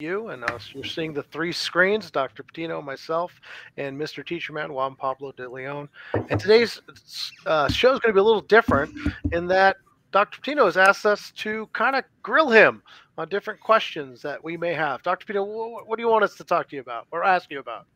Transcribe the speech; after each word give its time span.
you, 0.00 0.30
and 0.30 0.42
uh, 0.42 0.58
you're 0.72 0.82
seeing 0.82 1.12
the 1.12 1.22
three 1.22 1.52
screens: 1.52 2.10
Dr. 2.10 2.42
Patino, 2.42 2.82
myself, 2.82 3.40
and 3.76 3.96
Mr. 3.96 4.26
Teacher 4.26 4.52
Man 4.52 4.72
Juan 4.72 4.96
Pablo 4.96 5.30
de 5.30 5.48
Leon. 5.48 5.88
And 6.30 6.40
today's 6.40 6.80
uh, 7.46 7.68
show 7.68 7.92
is 7.92 8.00
going 8.00 8.10
to 8.10 8.12
be 8.12 8.18
a 8.18 8.24
little 8.24 8.40
different 8.40 8.92
in 9.30 9.46
that 9.46 9.76
Dr. 10.10 10.40
Patino 10.40 10.64
has 10.64 10.76
asked 10.76 11.06
us 11.06 11.30
to 11.36 11.68
kind 11.72 11.94
of 11.94 12.02
grill 12.24 12.50
him 12.50 12.82
on 13.18 13.28
different 13.28 13.60
questions 13.60 14.20
that 14.22 14.42
we 14.42 14.56
may 14.56 14.74
have. 14.74 15.00
Dr. 15.04 15.26
Patino, 15.26 15.44
what, 15.44 15.88
what, 15.88 15.96
do 15.96 16.02
you 16.02 16.08
want 16.08 16.24
us 16.24 16.34
to 16.38 16.44
talk 16.44 16.68
to 16.70 16.74
you 16.74 16.82
about 16.82 17.06
or 17.12 17.22
ask 17.22 17.48
you 17.52 17.60
about? 17.60 17.86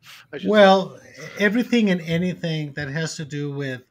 Well, 0.45 0.97
say. 0.97 1.29
everything 1.39 1.89
and 1.89 1.99
anything 2.01 2.71
that 2.73 2.87
has 2.87 3.17
to 3.17 3.25
do 3.25 3.51
with 3.51 3.81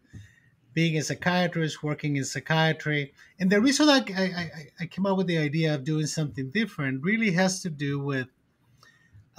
being 0.79 0.97
a 0.97 1.03
psychiatrist, 1.03 1.83
working 1.83 2.15
in 2.15 2.25
psychiatry. 2.25 3.13
And 3.41 3.51
the 3.51 3.61
reason 3.61 3.89
I, 3.89 3.99
I, 4.17 4.51
I 4.79 4.87
came 4.87 5.07
up 5.07 5.17
with 5.17 5.27
the 5.27 5.39
idea 5.39 5.75
of 5.75 5.83
doing 5.83 6.07
something 6.07 6.51
different 6.51 7.03
really 7.03 7.33
has 7.33 7.61
to 7.63 7.69
do 7.69 7.99
with 7.99 8.29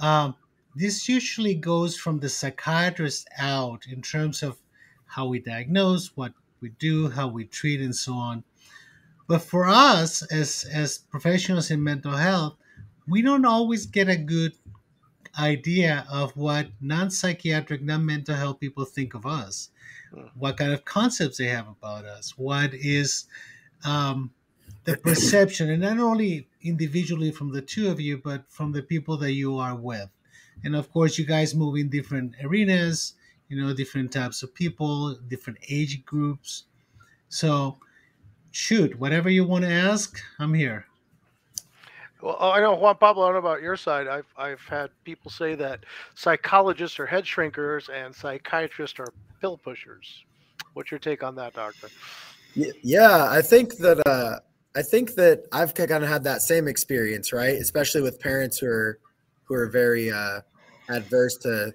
um, 0.00 0.34
this 0.74 1.08
usually 1.08 1.54
goes 1.54 1.96
from 1.96 2.18
the 2.18 2.28
psychiatrist 2.28 3.26
out 3.38 3.86
in 3.90 4.02
terms 4.02 4.42
of 4.42 4.58
how 5.06 5.28
we 5.28 5.38
diagnose, 5.38 6.14
what 6.14 6.34
we 6.60 6.68
do, 6.78 7.08
how 7.08 7.28
we 7.28 7.44
treat, 7.46 7.80
and 7.80 7.96
so 7.96 8.12
on. 8.12 8.44
But 9.26 9.40
for 9.40 9.66
us, 9.66 10.22
as, 10.30 10.66
as 10.70 10.98
professionals 10.98 11.70
in 11.70 11.82
mental 11.82 12.18
health, 12.18 12.58
we 13.08 13.22
don't 13.22 13.46
always 13.46 13.86
get 13.86 14.10
a 14.10 14.16
good 14.16 14.52
idea 15.38 16.04
of 16.10 16.36
what 16.36 16.66
non 16.82 17.10
psychiatric, 17.10 17.80
non 17.80 18.04
mental 18.04 18.36
health 18.36 18.60
people 18.60 18.84
think 18.84 19.14
of 19.14 19.24
us 19.24 19.70
what 20.34 20.56
kind 20.56 20.72
of 20.72 20.84
concepts 20.84 21.38
they 21.38 21.46
have 21.46 21.68
about 21.68 22.04
us, 22.04 22.36
what 22.36 22.74
is 22.74 23.26
um, 23.84 24.32
the 24.84 24.96
perception, 24.96 25.70
and 25.70 25.82
not 25.82 25.98
only 25.98 26.48
individually 26.62 27.30
from 27.30 27.52
the 27.52 27.62
two 27.62 27.90
of 27.90 28.00
you, 28.00 28.18
but 28.18 28.50
from 28.50 28.72
the 28.72 28.82
people 28.82 29.16
that 29.18 29.32
you 29.32 29.56
are 29.56 29.74
with. 29.74 30.08
And 30.64 30.76
of 30.76 30.92
course, 30.92 31.18
you 31.18 31.24
guys 31.24 31.54
move 31.54 31.76
in 31.76 31.88
different 31.88 32.34
arenas, 32.42 33.14
you 33.48 33.60
know, 33.60 33.74
different 33.74 34.12
types 34.12 34.42
of 34.42 34.54
people, 34.54 35.16
different 35.28 35.58
age 35.68 36.04
groups. 36.04 36.64
So, 37.28 37.78
shoot, 38.50 38.98
whatever 38.98 39.30
you 39.30 39.44
want 39.44 39.64
to 39.64 39.70
ask, 39.70 40.20
I'm 40.38 40.54
here. 40.54 40.86
Well, 42.22 42.36
I 42.40 42.60
know 42.60 42.74
Juan 42.74 42.96
Pablo. 42.96 43.24
I 43.24 43.26
don't 43.32 43.42
know 43.42 43.48
about 43.48 43.62
your 43.62 43.76
side. 43.76 44.06
I've 44.06 44.26
I've 44.36 44.60
had 44.62 44.90
people 45.04 45.30
say 45.30 45.54
that 45.56 45.84
psychologists 46.14 46.98
are 47.00 47.06
head 47.06 47.24
shrinkers 47.24 47.88
and 47.88 48.14
psychiatrists 48.14 48.98
are 49.00 49.12
pill 49.40 49.56
pushers. 49.56 50.24
What's 50.74 50.90
your 50.90 51.00
take 51.00 51.22
on 51.22 51.34
that, 51.36 51.54
doctor? 51.54 51.88
Yeah, 52.54 53.26
I 53.30 53.42
think 53.42 53.76
that 53.76 54.06
uh, 54.06 54.40
I 54.74 54.82
think 54.82 55.14
that 55.14 55.44
I've 55.52 55.74
kind 55.74 55.90
of 55.90 56.08
had 56.08 56.24
that 56.24 56.42
same 56.42 56.68
experience, 56.68 57.32
right? 57.32 57.54
Especially 57.54 58.02
with 58.02 58.20
parents 58.20 58.58
who 58.58 58.66
are 58.66 58.98
who 59.44 59.54
are 59.54 59.68
very 59.68 60.10
uh, 60.10 60.40
adverse 60.88 61.36
to 61.38 61.74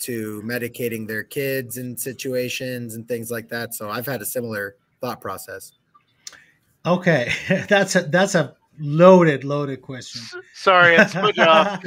to 0.00 0.42
medicating 0.44 1.06
their 1.06 1.24
kids 1.24 1.76
in 1.76 1.96
situations 1.96 2.94
and 2.94 3.06
things 3.06 3.30
like 3.30 3.48
that. 3.48 3.74
So 3.74 3.88
I've 3.88 4.06
had 4.06 4.20
a 4.20 4.26
similar 4.26 4.76
thought 5.00 5.20
process. 5.20 5.72
Okay, 6.84 7.32
that's 7.68 7.96
a 7.96 8.02
that's 8.02 8.34
a 8.34 8.56
loaded 8.78 9.44
loaded 9.44 9.82
question. 9.82 10.22
Sorry 10.54 10.96
it's 10.96 11.14
my 11.14 11.30
job 11.32 11.80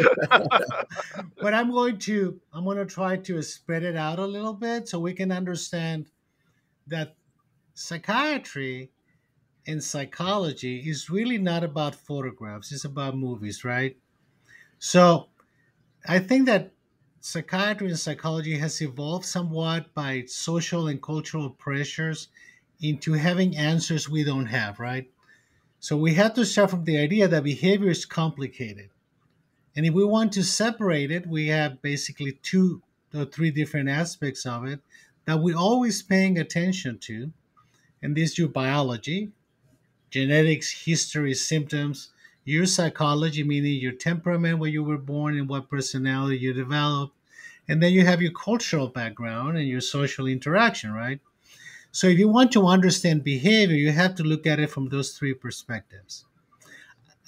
but 1.41 1.53
i'm 1.53 1.71
going 1.71 1.97
to 1.97 2.39
i'm 2.53 2.63
going 2.63 2.77
to 2.77 2.85
try 2.85 3.17
to 3.17 3.41
spread 3.41 3.83
it 3.83 3.95
out 3.95 4.19
a 4.19 4.25
little 4.25 4.53
bit 4.53 4.87
so 4.87 4.99
we 4.99 5.13
can 5.13 5.31
understand 5.31 6.09
that 6.87 7.15
psychiatry 7.73 8.91
and 9.67 9.83
psychology 9.83 10.79
is 10.79 11.09
really 11.09 11.37
not 11.37 11.63
about 11.63 11.93
photographs 11.93 12.71
it's 12.71 12.85
about 12.85 13.17
movies 13.17 13.63
right? 13.63 13.97
So 14.79 15.27
i 16.07 16.19
think 16.19 16.45
that 16.45 16.71
psychiatry 17.19 17.87
and 17.87 17.99
psychology 17.99 18.57
has 18.57 18.81
evolved 18.81 19.25
somewhat 19.25 19.93
by 19.93 20.23
social 20.27 20.87
and 20.87 21.01
cultural 21.01 21.49
pressures 21.49 22.29
into 22.79 23.13
having 23.13 23.57
answers 23.57 24.07
we 24.07 24.23
don't 24.23 24.45
have 24.45 24.79
right 24.79 25.09
so 25.79 25.95
we 25.95 26.15
have 26.15 26.33
to 26.33 26.45
start 26.45 26.71
from 26.71 26.83
the 26.83 26.97
idea 26.97 27.27
that 27.27 27.43
behavior 27.43 27.89
is 27.89 28.05
complicated. 28.05 28.89
And 29.75 29.85
if 29.85 29.93
we 29.93 30.03
want 30.03 30.33
to 30.33 30.43
separate 30.43 31.11
it, 31.11 31.27
we 31.27 31.47
have 31.47 31.81
basically 31.81 32.39
two 32.41 32.81
or 33.13 33.25
three 33.25 33.51
different 33.51 33.89
aspects 33.89 34.45
of 34.45 34.65
it 34.65 34.79
that 35.25 35.39
we're 35.39 35.57
always 35.57 36.01
paying 36.01 36.39
attention 36.39 36.97
to. 36.99 37.31
And 38.01 38.15
these 38.15 38.37
your 38.37 38.47
biology, 38.47 39.31
genetics, 40.09 40.85
history, 40.85 41.33
symptoms, 41.33 42.09
your 42.43 42.65
psychology, 42.65 43.43
meaning 43.43 43.79
your 43.79 43.91
temperament, 43.91 44.57
where 44.57 44.69
you 44.69 44.83
were 44.83 44.97
born 44.97 45.37
and 45.37 45.49
what 45.49 45.69
personality 45.69 46.37
you 46.37 46.53
developed. 46.53 47.13
And 47.67 47.83
then 47.83 47.91
you 47.91 48.05
have 48.05 48.21
your 48.21 48.31
cultural 48.31 48.87
background 48.87 49.57
and 49.57 49.67
your 49.67 49.81
social 49.81 50.25
interaction, 50.25 50.93
right? 50.93 51.19
So 51.91 52.07
if 52.07 52.19
you 52.19 52.27
want 52.27 52.51
to 52.53 52.67
understand 52.67 53.23
behavior, 53.23 53.75
you 53.75 53.91
have 53.91 54.15
to 54.15 54.23
look 54.23 54.45
at 54.45 54.59
it 54.59 54.69
from 54.69 54.89
those 54.89 55.17
three 55.17 55.33
perspectives. 55.33 56.25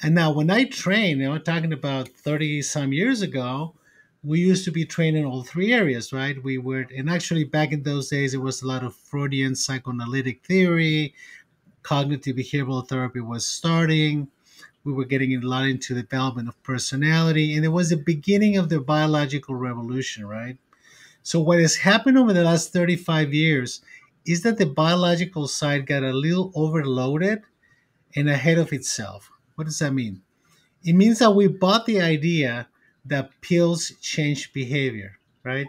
And 0.02 0.16
now 0.16 0.32
when 0.32 0.50
I 0.50 0.66
train, 0.66 1.20
you 1.20 1.30
know, 1.30 1.38
talking 1.38 1.74
about 1.74 2.10
30 2.10 2.62
some 2.62 2.94
years 2.94 3.22
ago, 3.22 3.76
we 4.24 4.40
used 4.40 4.66
to 4.66 4.72
be 4.72 4.86
trained 4.86 5.18
in 5.18 5.26
all 5.26 5.44
three 5.44 5.74
areas, 5.74 6.12
right? 6.12 6.42
We 6.42 6.58
were, 6.58 6.86
and 6.96 7.10
actually 7.10 7.46
back 7.46 7.72
in 7.72 7.84
those 7.84 8.10
days, 8.10 8.34
it 8.34 8.42
was 8.42 8.62
a 8.62 8.68
lot 8.68 8.84
of 8.84 8.96
Freudian 8.96 9.56
psychoanalytic 9.56 10.46
theory, 10.46 11.14
cognitive 11.84 12.36
behavioral 12.36 12.88
therapy 12.88 13.22
was 13.22 13.46
starting. 13.46 14.28
We 14.84 14.94
were 14.94 15.06
getting 15.06 15.34
a 15.36 15.40
lot 15.40 15.66
into 15.66 15.94
the 15.94 16.04
development 16.04 16.48
of 16.50 16.62
personality, 16.64 17.56
and 17.56 17.66
it 17.66 17.70
was 17.70 17.90
the 17.90 17.98
beginning 17.98 18.58
of 18.58 18.70
the 18.70 18.80
biological 18.80 19.56
revolution, 19.56 20.26
right? 20.26 20.58
So, 21.24 21.40
what 21.40 21.60
has 21.60 21.78
happened 21.78 22.18
over 22.18 22.34
the 22.34 22.44
last 22.44 22.74
35 22.74 23.34
years 23.34 23.82
is 24.26 24.44
that 24.44 24.58
the 24.58 24.66
biological 24.66 25.48
side 25.48 25.86
got 25.88 26.04
a 26.04 26.14
little 26.14 26.52
overloaded 26.56 27.44
and 28.16 28.30
ahead 28.30 28.58
of 28.58 28.74
itself. 28.74 29.32
What 29.56 29.66
does 29.66 29.80
that 29.80 29.94
mean? 29.94 30.22
It 30.84 30.94
means 30.94 31.20
that 31.20 31.32
we 31.32 31.48
bought 31.48 31.86
the 31.86 32.02
idea 32.02 32.68
that 33.06 33.42
pills 33.42 33.92
change 34.02 34.54
behavior, 34.54 35.20
right? 35.44 35.68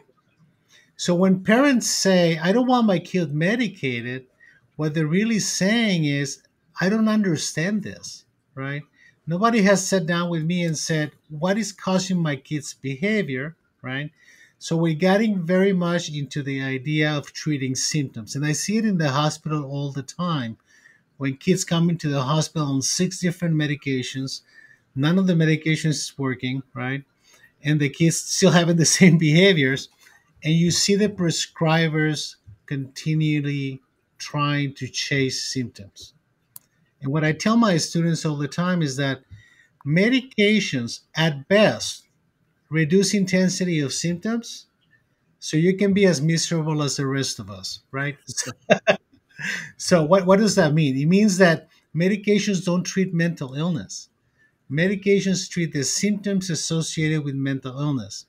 So 0.97 1.15
when 1.15 1.43
parents 1.43 1.87
say, 1.87 2.39
I 2.39 2.53
don't 2.53 2.67
want 2.67 2.87
my 2.87 2.99
kid 2.99 3.35
medicated, 3.35 4.27
what 4.77 4.95
they're 4.95 5.07
really 5.07 5.39
saying 5.39 6.05
is, 6.05 6.43
I 6.81 6.89
don't 6.89 7.09
understand 7.09 7.83
this, 7.83 8.25
right? 8.55 8.83
Nobody 9.27 9.63
has 9.63 9.87
sat 9.87 10.07
down 10.07 10.31
with 10.31 10.45
me 10.45 10.63
and 10.63 10.77
said, 10.77 11.13
What 11.29 11.59
is 11.59 11.73
causing 11.73 12.19
my 12.19 12.37
kid's 12.37 12.75
behavior, 12.75 13.57
right? 13.83 14.11
So 14.63 14.77
we're 14.77 14.93
getting 14.93 15.47
very 15.47 15.73
much 15.73 16.11
into 16.11 16.43
the 16.43 16.61
idea 16.61 17.11
of 17.11 17.33
treating 17.33 17.75
symptoms. 17.75 18.37
And 18.37 18.45
I 18.45 18.53
see 18.53 18.77
it 18.77 18.85
in 18.85 18.99
the 18.99 19.09
hospital 19.09 19.65
all 19.65 19.91
the 19.91 20.03
time. 20.03 20.59
When 21.17 21.39
kids 21.39 21.65
come 21.65 21.89
into 21.89 22.11
the 22.11 22.21
hospital 22.21 22.69
on 22.69 22.83
six 22.83 23.21
different 23.21 23.55
medications, 23.55 24.43
none 24.95 25.19
of 25.19 25.27
the 25.27 25.33
medications 25.33 25.97
is 25.97 26.13
working, 26.19 26.63
right? 26.75 27.05
And 27.65 27.81
the 27.81 27.89
kids 27.89 28.19
still 28.19 28.51
having 28.51 28.77
the 28.77 28.85
same 29.01 29.17
behaviors. 29.17 29.89
And 30.45 30.53
you 30.53 30.71
see 30.71 30.95
the 30.95 31.09
prescribers 31.09 32.37
continually 32.67 33.81
trying 34.19 34.75
to 34.75 34.89
chase 34.89 35.43
symptoms. 35.43 36.13
And 37.01 37.11
what 37.11 37.25
I 37.25 37.33
tell 37.33 37.57
my 37.57 37.79
students 37.79 38.27
all 38.27 38.37
the 38.37 38.47
time 38.47 38.83
is 38.83 38.97
that 38.97 39.23
medications 39.87 41.01
at 41.17 41.49
best 41.49 42.10
reduce 42.71 43.13
intensity 43.13 43.81
of 43.81 43.93
symptoms 43.93 44.67
so 45.41 45.57
you 45.57 45.77
can 45.77 45.93
be 45.93 46.07
as 46.07 46.21
miserable 46.21 46.83
as 46.83 46.97
the 46.97 47.07
rest 47.07 47.39
of 47.39 47.51
us, 47.51 47.81
right? 47.91 48.17
so 49.77 50.03
what, 50.05 50.27
what 50.27 50.39
does 50.39 50.55
that 50.55 50.73
mean? 50.73 50.97
It 50.97 51.07
means 51.07 51.39
that 51.39 51.69
medications 51.95 52.65
don't 52.65 52.85
treat 52.85 53.13
mental 53.13 53.55
illness. 53.55 54.09
Medications 54.71 55.51
treat 55.51 55.73
the 55.73 55.83
symptoms 55.83 56.49
associated 56.49 57.25
with 57.25 57.35
mental 57.35 57.79
illness. 57.79 58.27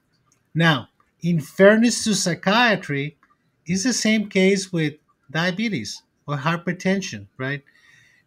Now, 0.55 0.87
in 1.21 1.39
fairness 1.39 2.03
to 2.05 2.15
psychiatry, 2.15 3.17
it's 3.65 3.83
the 3.83 3.93
same 3.93 4.27
case 4.27 4.73
with 4.73 4.95
diabetes 5.29 6.01
or 6.27 6.37
hypertension, 6.37 7.27
right? 7.37 7.63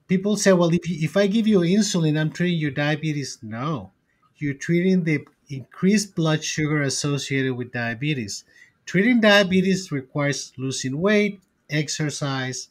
People 0.06 0.36
say, 0.36 0.52
well, 0.52 0.72
if, 0.72 0.82
if 0.84 1.16
I 1.16 1.26
give 1.26 1.48
you 1.48 1.60
insulin, 1.60 2.18
I'm 2.18 2.30
treating 2.30 2.58
your 2.58 2.70
diabetes. 2.70 3.38
No, 3.42 3.90
you're 4.36 4.54
treating 4.54 5.04
the 5.04 5.26
increased 5.48 6.14
blood 6.14 6.44
sugar 6.44 6.82
associated 6.82 7.54
with 7.54 7.72
diabetes. 7.72 8.44
Treating 8.86 9.20
diabetes 9.20 9.90
requires 9.92 10.52
losing 10.56 11.00
weight, 11.00 11.40
exercise, 11.70 12.68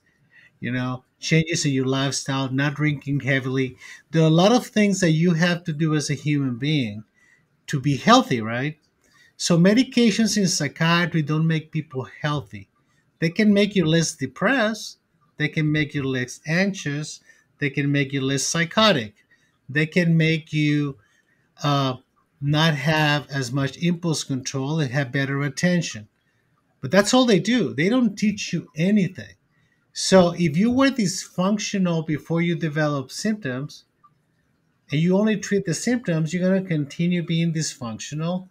you 0.60 0.72
know, 0.72 1.04
changes 1.20 1.66
in 1.66 1.74
your 1.74 1.86
lifestyle, 1.86 2.52
not 2.52 2.76
drinking 2.76 3.22
heavily. 3.22 3.78
There 4.12 4.24
are 4.24 4.28
a 4.28 4.42
lot 4.44 4.52
of 4.54 4.68
things 4.68 5.00
that 5.02 5.12
you 5.12 5.34
have 5.36 5.64
to 5.66 5.74
do 5.74 5.96
as 5.96 6.10
a 6.10 6.16
human 6.16 6.58
being 6.58 7.04
to 7.68 7.80
be 7.80 7.98
healthy, 7.98 8.42
right? 8.42 8.78
So 9.38 9.58
medications 9.58 10.38
in 10.38 10.48
psychiatry 10.48 11.22
don't 11.22 11.48
make 11.48 11.72
people 11.72 12.08
healthy. 12.22 12.70
They 13.20 13.30
can 13.30 13.54
make 13.54 13.76
you 13.76 13.86
less 13.86 14.16
depressed, 14.16 14.98
they 15.38 15.48
can 15.50 15.72
make 15.72 15.94
you 15.94 16.04
less 16.04 16.40
anxious, 16.48 17.22
they 17.60 17.70
can 17.70 17.92
make 17.92 18.14
you 18.14 18.22
less 18.22 18.44
psychotic, 18.44 19.16
they 19.70 19.86
can 19.86 20.18
make 20.18 20.54
you 20.54 20.98
uh, 21.64 21.98
not 22.44 22.76
have 22.76 23.26
as 23.30 23.54
much 23.54 23.78
impulse 23.78 24.26
control 24.26 24.82
and 24.82 24.92
have 24.92 25.14
better 25.14 25.42
attention. 25.42 26.10
But 26.82 26.92
that's 26.92 27.14
all 27.14 27.26
they 27.26 27.40
do. 27.40 27.74
They 27.74 27.88
don't 27.88 28.18
teach 28.18 28.52
you 28.52 28.68
anything. 28.76 29.36
So 29.94 30.34
if 30.38 30.58
you 30.58 30.70
were 30.70 30.90
dysfunctional 30.90 32.06
before 32.06 32.42
you 32.42 32.56
develop 32.56 33.12
symptoms 33.12 33.86
and 34.92 35.00
you 35.00 35.18
only 35.18 35.38
treat 35.38 35.66
the 35.66 35.74
symptoms, 35.74 36.34
you're 36.34 36.48
going 36.48 36.62
to 36.62 36.68
continue 36.68 37.24
being 37.24 37.54
dysfunctional 37.54 38.50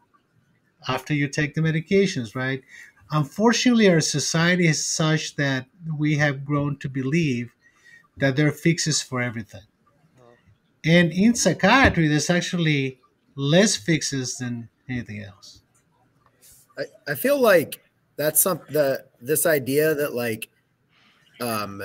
after 0.88 1.12
you 1.12 1.28
take 1.28 1.54
the 1.54 1.60
medications, 1.60 2.34
right? 2.34 2.62
Unfortunately, 3.10 3.90
our 3.90 4.00
society 4.00 4.66
is 4.66 4.82
such 4.82 5.36
that 5.36 5.66
we 5.98 6.16
have 6.16 6.46
grown 6.46 6.78
to 6.78 6.88
believe 6.88 7.54
that 8.16 8.36
there 8.36 8.46
are 8.46 8.52
fixes 8.52 9.02
for 9.02 9.20
everything. 9.20 9.66
Uh-huh. 10.18 10.32
And 10.82 11.12
in 11.12 11.34
psychiatry, 11.34 12.08
there's 12.08 12.30
actually 12.30 13.01
less 13.34 13.76
fixes 13.76 14.36
than 14.36 14.68
anything 14.88 15.22
else. 15.22 15.62
I, 16.78 17.12
I 17.12 17.14
feel 17.14 17.40
like 17.40 17.82
that's 18.16 18.40
something 18.40 18.72
that 18.74 19.10
this 19.20 19.46
idea 19.46 19.94
that 19.94 20.14
like 20.14 20.48
um 21.40 21.82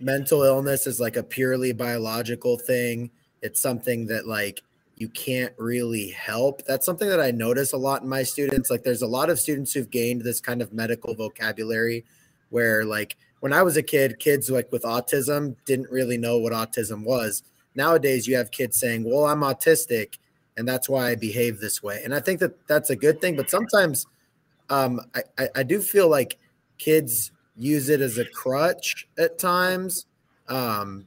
mental 0.00 0.42
illness 0.42 0.86
is 0.86 1.00
like 1.00 1.16
a 1.16 1.22
purely 1.22 1.72
biological 1.72 2.58
thing. 2.58 3.10
It's 3.42 3.60
something 3.60 4.06
that 4.06 4.26
like 4.26 4.62
you 4.96 5.08
can't 5.08 5.52
really 5.58 6.10
help. 6.10 6.64
That's 6.66 6.86
something 6.86 7.08
that 7.08 7.20
I 7.20 7.30
notice 7.30 7.72
a 7.72 7.76
lot 7.76 8.02
in 8.02 8.08
my 8.08 8.22
students. 8.22 8.70
Like 8.70 8.84
there's 8.84 9.02
a 9.02 9.06
lot 9.06 9.30
of 9.30 9.40
students 9.40 9.72
who've 9.72 9.90
gained 9.90 10.22
this 10.22 10.40
kind 10.40 10.62
of 10.62 10.72
medical 10.72 11.14
vocabulary 11.14 12.04
where 12.50 12.84
like 12.84 13.16
when 13.40 13.52
I 13.52 13.62
was 13.62 13.76
a 13.76 13.82
kid, 13.82 14.18
kids 14.18 14.50
like 14.50 14.70
with 14.70 14.82
autism 14.82 15.56
didn't 15.64 15.90
really 15.90 16.16
know 16.16 16.38
what 16.38 16.52
autism 16.52 17.04
was. 17.04 17.42
Nowadays 17.74 18.28
you 18.28 18.36
have 18.36 18.50
kids 18.52 18.78
saying, 18.78 19.04
"Well, 19.04 19.26
I'm 19.26 19.40
autistic 19.40 20.18
and 20.56 20.66
that's 20.66 20.88
why 20.88 21.10
I 21.10 21.14
behave 21.14 21.60
this 21.60 21.82
way." 21.82 22.00
And 22.04 22.14
I 22.14 22.20
think 22.20 22.40
that 22.40 22.66
that's 22.66 22.90
a 22.90 22.96
good 22.96 23.20
thing, 23.20 23.36
but 23.36 23.50
sometimes 23.50 24.06
um 24.70 25.00
I 25.14 25.22
I, 25.38 25.48
I 25.56 25.62
do 25.62 25.80
feel 25.80 26.08
like 26.08 26.38
kids 26.78 27.32
use 27.56 27.88
it 27.88 28.00
as 28.00 28.18
a 28.18 28.24
crutch 28.24 29.08
at 29.18 29.38
times. 29.38 30.06
Um 30.48 31.06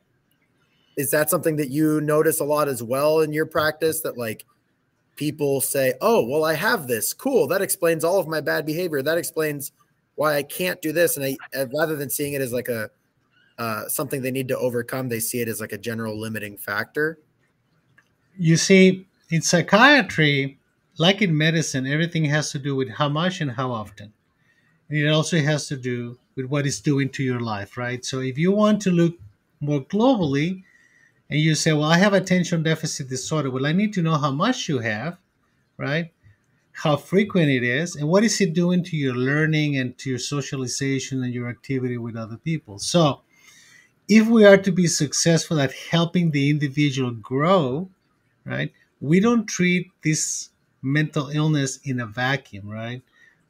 is 0.96 1.12
that 1.12 1.30
something 1.30 1.58
that 1.58 1.70
you 1.70 2.02
notice 2.02 2.40
a 2.40 2.44
lot 2.44 2.68
as 2.68 2.82
well 2.82 3.20
in 3.20 3.32
your 3.32 3.46
practice 3.46 4.02
that 4.02 4.18
like 4.18 4.46
people 5.16 5.62
say 5.62 5.94
oh 6.02 6.26
well 6.26 6.44
i 6.44 6.54
have 6.54 6.88
this. 6.88 7.14
Cool. 7.14 7.48
That 7.48 7.62
explains 7.62 8.04
all 8.04 8.20
of 8.20 8.28
my 8.28 8.42
bad 8.42 8.66
behavior. 8.66 9.02
That 9.02 9.18
explains 9.18 9.72
why 10.16 10.36
i 10.36 10.44
can't 10.44 10.82
do 10.82 10.92
this. 10.92 11.18
And 11.18 11.26
i 11.26 11.64
rather 11.74 11.96
than 11.96 12.10
seeing 12.10 12.34
it 12.34 12.42
as 12.42 12.54
like 12.54 12.68
a 12.68 12.90
uh, 13.58 13.88
something 13.88 14.22
they 14.22 14.30
need 14.30 14.48
to 14.48 14.58
overcome 14.58 15.10
they 15.10 15.20
see 15.20 15.42
it 15.42 15.48
as 15.48 15.60
like 15.60 15.72
a 15.72 15.80
general 15.80 16.20
limiting 16.20 16.58
factor. 16.58 17.18
You 18.38 18.56
see 18.56 19.07
in 19.30 19.42
psychiatry 19.42 20.58
like 20.98 21.22
in 21.22 21.38
medicine 21.38 21.86
everything 21.86 22.26
has 22.26 22.52
to 22.52 22.60
do 22.60 22.76
with 22.76 22.90
how 22.90 23.10
much 23.10 23.42
and 23.42 23.52
how 23.52 23.72
often 23.72 24.14
and 24.90 24.98
it 25.00 25.08
also 25.08 25.40
has 25.40 25.68
to 25.68 25.76
do 25.76 26.18
with 26.36 26.46
what 26.46 26.66
it's 26.66 26.80
doing 26.80 27.10
to 27.10 27.24
your 27.24 27.40
life 27.40 27.78
right 27.78 28.06
so 28.06 28.20
if 28.20 28.38
you 28.38 28.52
want 28.52 28.82
to 28.82 28.92
look 28.92 29.16
more 29.60 29.82
globally 29.82 30.64
and 31.30 31.40
you 31.40 31.56
say, 31.56 31.74
Well, 31.74 31.92
I 31.92 31.98
have 31.98 32.14
attention 32.14 32.64
deficit 32.64 33.10
disorder. 33.10 33.52
Well, 33.52 33.66
I 33.66 33.74
need 33.74 33.94
to 33.94 34.02
know 34.02 34.18
how 34.18 34.32
much 34.32 34.70
you 34.70 34.80
have, 34.80 35.18
right? 35.78 36.12
How 36.72 36.96
frequent 36.96 37.50
it 37.50 37.64
is, 37.64 37.96
and 37.96 38.08
what 38.08 38.24
is 38.24 38.40
it 38.40 38.54
doing 38.54 38.84
to 38.84 38.96
your 38.96 39.16
learning 39.16 39.78
and 39.78 39.98
to 39.98 40.12
your 40.12 40.20
socialization 40.20 41.24
and 41.24 41.34
your 41.34 41.50
activity 41.50 41.98
with 41.98 42.16
other 42.16 42.38
people. 42.38 42.78
So, 42.80 43.22
if 44.08 44.28
we 44.28 44.46
are 44.46 44.58
to 44.58 44.72
be 44.72 44.88
successful 44.88 45.60
at 45.60 45.74
helping 45.74 46.32
the 46.32 46.50
individual 46.50 47.12
grow, 47.12 47.90
right, 48.46 48.72
we 49.02 49.20
don't 49.20 49.48
treat 49.48 49.92
this 50.04 50.50
mental 50.82 51.30
illness 51.30 51.80
in 51.84 52.00
a 52.00 52.06
vacuum, 52.06 52.70
right? 52.70 53.02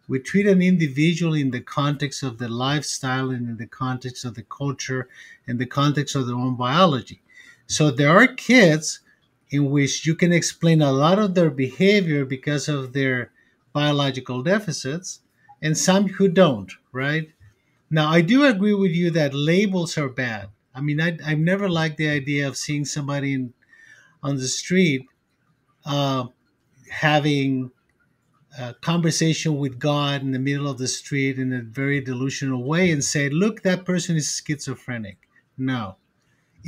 We 0.07 0.19
treat 0.19 0.47
an 0.47 0.61
individual 0.61 1.33
in 1.33 1.51
the 1.51 1.61
context 1.61 2.23
of 2.23 2.37
the 2.37 2.47
lifestyle 2.47 3.29
and 3.29 3.49
in 3.49 3.57
the 3.57 3.67
context 3.67 4.23
of 4.23 4.35
the 4.35 4.43
culture 4.43 5.09
and 5.45 5.59
the 5.59 5.65
context 5.65 6.15
of 6.15 6.27
their 6.27 6.35
own 6.35 6.55
biology. 6.55 7.21
So 7.67 7.91
there 7.91 8.09
are 8.09 8.27
kids 8.27 9.01
in 9.49 9.69
which 9.69 10.05
you 10.05 10.15
can 10.15 10.31
explain 10.31 10.81
a 10.81 10.91
lot 10.91 11.19
of 11.19 11.35
their 11.35 11.49
behavior 11.49 12.25
because 12.25 12.67
of 12.67 12.93
their 12.93 13.31
biological 13.73 14.41
deficits, 14.43 15.21
and 15.61 15.77
some 15.77 16.07
who 16.07 16.27
don't, 16.27 16.71
right? 16.91 17.29
Now, 17.89 18.09
I 18.09 18.21
do 18.21 18.45
agree 18.45 18.73
with 18.73 18.91
you 18.91 19.11
that 19.11 19.33
labels 19.33 19.97
are 19.97 20.09
bad. 20.09 20.49
I 20.73 20.81
mean, 20.81 20.99
I, 20.99 21.17
I've 21.25 21.39
never 21.39 21.69
liked 21.69 21.97
the 21.97 22.09
idea 22.09 22.47
of 22.47 22.57
seeing 22.57 22.85
somebody 22.85 23.33
in, 23.33 23.53
on 24.21 24.37
the 24.37 24.47
street 24.47 25.07
uh, 25.87 26.25
having 26.91 27.71
a 28.59 28.73
conversation 28.75 29.57
with 29.57 29.79
God 29.79 30.21
in 30.21 30.31
the 30.31 30.39
middle 30.39 30.67
of 30.69 30.77
the 30.77 30.87
street 30.87 31.39
in 31.39 31.53
a 31.53 31.61
very 31.61 32.01
delusional 32.01 32.63
way 32.63 32.91
and 32.91 33.03
say, 33.03 33.29
look, 33.29 33.63
that 33.63 33.85
person 33.85 34.15
is 34.15 34.41
schizophrenic. 34.45 35.17
No 35.57 35.97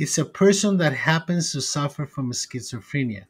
it's 0.00 0.16
a 0.16 0.24
person 0.24 0.78
that 0.78 0.94
happens 0.94 1.52
to 1.52 1.60
suffer 1.60 2.06
from 2.06 2.32
schizophrenia. 2.32 3.24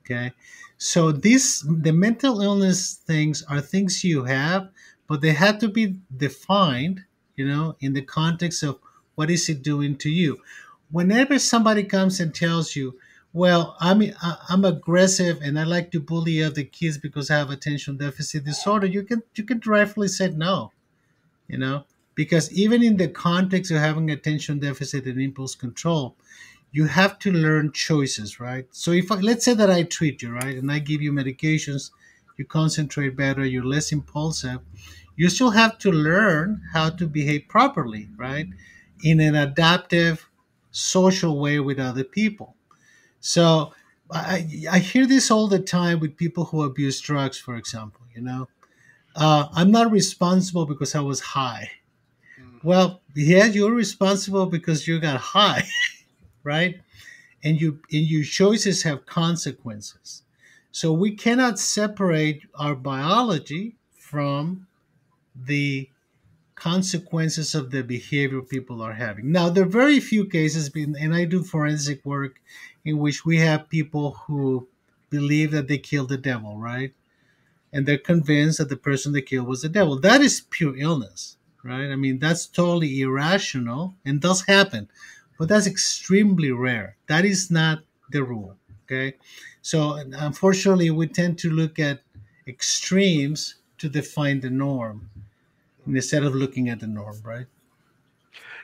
Okay. 0.00 0.32
So 0.76 1.12
these 1.12 1.64
the 1.66 1.92
mental 1.92 2.42
illness 2.42 2.94
things 2.94 3.42
are 3.48 3.60
things 3.60 4.04
you 4.04 4.24
have, 4.24 4.68
but 5.08 5.20
they 5.20 5.32
have 5.32 5.58
to 5.60 5.68
be 5.68 6.00
defined, 6.14 7.04
you 7.36 7.46
know, 7.46 7.76
in 7.80 7.92
the 7.92 8.02
context 8.02 8.62
of 8.62 8.80
what 9.14 9.30
is 9.30 9.48
it 9.48 9.62
doing 9.62 9.96
to 9.98 10.10
you. 10.10 10.38
Whenever 10.90 11.38
somebody 11.38 11.84
comes 11.84 12.20
and 12.20 12.34
tells 12.34 12.76
you, 12.76 12.98
well, 13.36 13.76
I'm 13.80 14.02
I'm 14.48 14.64
aggressive 14.64 15.40
and 15.42 15.58
I 15.58 15.64
like 15.64 15.90
to 15.92 16.00
bully 16.00 16.42
other 16.42 16.64
kids 16.64 16.96
because 16.98 17.30
I 17.30 17.36
have 17.36 17.50
attention 17.50 17.98
deficit 17.98 18.44
disorder, 18.44 18.86
you 18.86 19.02
can 19.04 19.22
you 19.36 19.44
can 19.44 19.60
rightfully 19.66 20.08
say 20.08 20.30
no, 20.30 20.72
you 21.48 21.58
know, 21.58 21.84
because 22.14 22.52
even 22.52 22.82
in 22.82 22.96
the 22.96 23.08
context 23.08 23.70
of 23.70 23.78
having 23.78 24.10
attention 24.10 24.60
deficit 24.60 25.06
and 25.06 25.20
impulse 25.20 25.54
control 25.54 26.16
you 26.72 26.86
have 26.86 27.18
to 27.20 27.32
learn 27.32 27.72
choices 27.72 28.40
right? 28.40 28.66
So 28.72 28.92
if 28.92 29.10
I, 29.12 29.16
let's 29.16 29.44
say 29.44 29.54
that 29.54 29.70
i 29.70 29.82
treat 29.84 30.22
you 30.22 30.32
right 30.32 30.56
and 30.56 30.70
i 30.72 30.78
give 30.80 31.02
you 31.02 31.12
medications 31.12 31.90
you 32.38 32.44
concentrate 32.44 33.16
better 33.16 33.44
you're 33.46 33.64
less 33.64 33.92
impulsive 33.92 34.60
you 35.16 35.28
still 35.30 35.50
have 35.50 35.78
to 35.78 35.90
learn 35.90 36.62
how 36.72 36.90
to 36.90 37.06
behave 37.06 37.48
properly 37.48 38.08
right 38.16 38.48
in 39.02 39.20
an 39.20 39.34
adaptive 39.34 40.28
social 40.70 41.40
way 41.40 41.60
with 41.60 41.78
other 41.78 42.04
people 42.04 42.56
so 43.26 43.72
I, 44.10 44.46
I 44.70 44.78
hear 44.78 45.06
this 45.06 45.30
all 45.30 45.48
the 45.48 45.58
time 45.58 45.98
with 46.00 46.16
people 46.16 46.44
who 46.44 46.62
abuse 46.62 47.00
drugs 47.00 47.38
for 47.38 47.56
example 47.56 48.02
you 48.14 48.22
know 48.22 48.48
uh, 49.16 49.48
i'm 49.52 49.70
not 49.70 49.90
responsible 49.90 50.66
because 50.66 50.94
i 50.94 51.00
was 51.00 51.20
high 51.20 51.70
well, 52.62 53.00
yeah, 53.14 53.44
you're 53.44 53.72
responsible 53.72 54.46
because 54.46 54.88
you 54.88 54.98
got 54.98 55.20
high, 55.20 55.64
right? 56.42 56.80
And 57.44 57.60
you 57.60 57.80
and 57.92 58.02
your 58.02 58.24
choices 58.24 58.82
have 58.82 59.06
consequences. 59.06 60.24
So 60.72 60.92
we 60.92 61.12
cannot 61.12 61.58
separate 61.58 62.42
our 62.56 62.74
biology 62.74 63.76
from 63.92 64.66
the 65.34 65.88
consequences 66.56 67.54
of 67.54 67.70
the 67.70 67.82
behavior 67.82 68.42
people 68.42 68.82
are 68.82 68.94
having. 68.94 69.30
Now, 69.30 69.48
there 69.48 69.64
are 69.64 69.68
very 69.68 70.00
few 70.00 70.26
cases, 70.26 70.70
and 70.74 71.14
I 71.14 71.24
do 71.24 71.44
forensic 71.44 72.04
work 72.04 72.40
in 72.84 72.98
which 72.98 73.24
we 73.24 73.38
have 73.38 73.68
people 73.68 74.12
who 74.26 74.66
believe 75.10 75.52
that 75.52 75.68
they 75.68 75.78
killed 75.78 76.08
the 76.08 76.18
devil, 76.18 76.58
right? 76.58 76.92
And 77.72 77.86
they're 77.86 77.98
convinced 77.98 78.58
that 78.58 78.68
the 78.68 78.76
person 78.76 79.12
they 79.12 79.22
killed 79.22 79.46
was 79.46 79.62
the 79.62 79.68
devil. 79.68 80.00
That 80.00 80.20
is 80.20 80.42
pure 80.50 80.76
illness 80.76 81.36
right? 81.66 81.90
I 81.90 81.96
mean, 81.96 82.18
that's 82.18 82.46
totally 82.46 83.00
irrational 83.00 83.94
and 84.04 84.20
does 84.20 84.46
happen, 84.46 84.88
but 85.38 85.48
that's 85.48 85.66
extremely 85.66 86.52
rare. 86.52 86.96
That 87.08 87.24
is 87.24 87.50
not 87.50 87.80
the 88.10 88.22
rule, 88.22 88.56
okay? 88.84 89.16
So, 89.62 89.94
unfortunately, 89.94 90.90
we 90.90 91.08
tend 91.08 91.38
to 91.38 91.50
look 91.50 91.78
at 91.78 92.02
extremes 92.46 93.56
to 93.78 93.88
define 93.88 94.40
the 94.40 94.50
norm 94.50 95.10
instead 95.86 96.24
of 96.24 96.34
looking 96.34 96.68
at 96.68 96.80
the 96.80 96.86
norm, 96.86 97.20
right? 97.24 97.46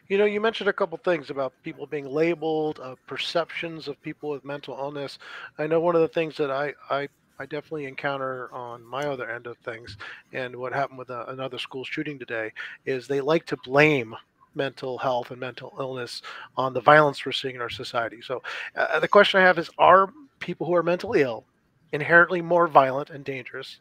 You 0.08 0.18
know, 0.18 0.24
you 0.24 0.40
mentioned 0.40 0.68
a 0.68 0.72
couple 0.72 0.98
things 0.98 1.30
about 1.30 1.54
people 1.62 1.86
being 1.86 2.06
labeled, 2.06 2.80
uh, 2.80 2.96
perceptions 3.06 3.88
of 3.88 4.00
people 4.02 4.30
with 4.30 4.44
mental 4.44 4.76
illness. 4.76 5.18
I 5.58 5.66
know 5.66 5.80
one 5.80 5.94
of 5.94 6.02
the 6.02 6.08
things 6.08 6.36
that 6.36 6.50
I, 6.50 6.74
I 6.90 7.08
I 7.38 7.46
definitely 7.46 7.86
encounter 7.86 8.52
on 8.52 8.84
my 8.84 9.04
other 9.06 9.28
end 9.30 9.46
of 9.46 9.56
things, 9.58 9.96
and 10.32 10.54
what 10.54 10.72
happened 10.72 10.98
with 10.98 11.10
a, 11.10 11.28
uh, 11.28 11.32
another 11.32 11.58
school 11.58 11.84
shooting 11.84 12.18
today 12.18 12.52
is 12.84 13.08
they 13.08 13.20
like 13.20 13.46
to 13.46 13.56
blame 13.64 14.14
mental 14.54 14.98
health 14.98 15.30
and 15.30 15.40
mental 15.40 15.74
illness 15.78 16.22
on 16.56 16.74
the 16.74 16.80
violence 16.80 17.24
we're 17.24 17.32
seeing 17.32 17.54
in 17.56 17.60
our 17.62 17.70
society. 17.70 18.20
So 18.22 18.42
uh, 18.76 19.00
the 19.00 19.08
question 19.08 19.40
I 19.40 19.44
have 19.44 19.58
is: 19.58 19.70
Are 19.78 20.12
people 20.40 20.66
who 20.66 20.74
are 20.74 20.82
mentally 20.82 21.22
ill 21.22 21.46
inherently 21.92 22.42
more 22.42 22.68
violent 22.68 23.10
and 23.10 23.24
dangerous 23.24 23.80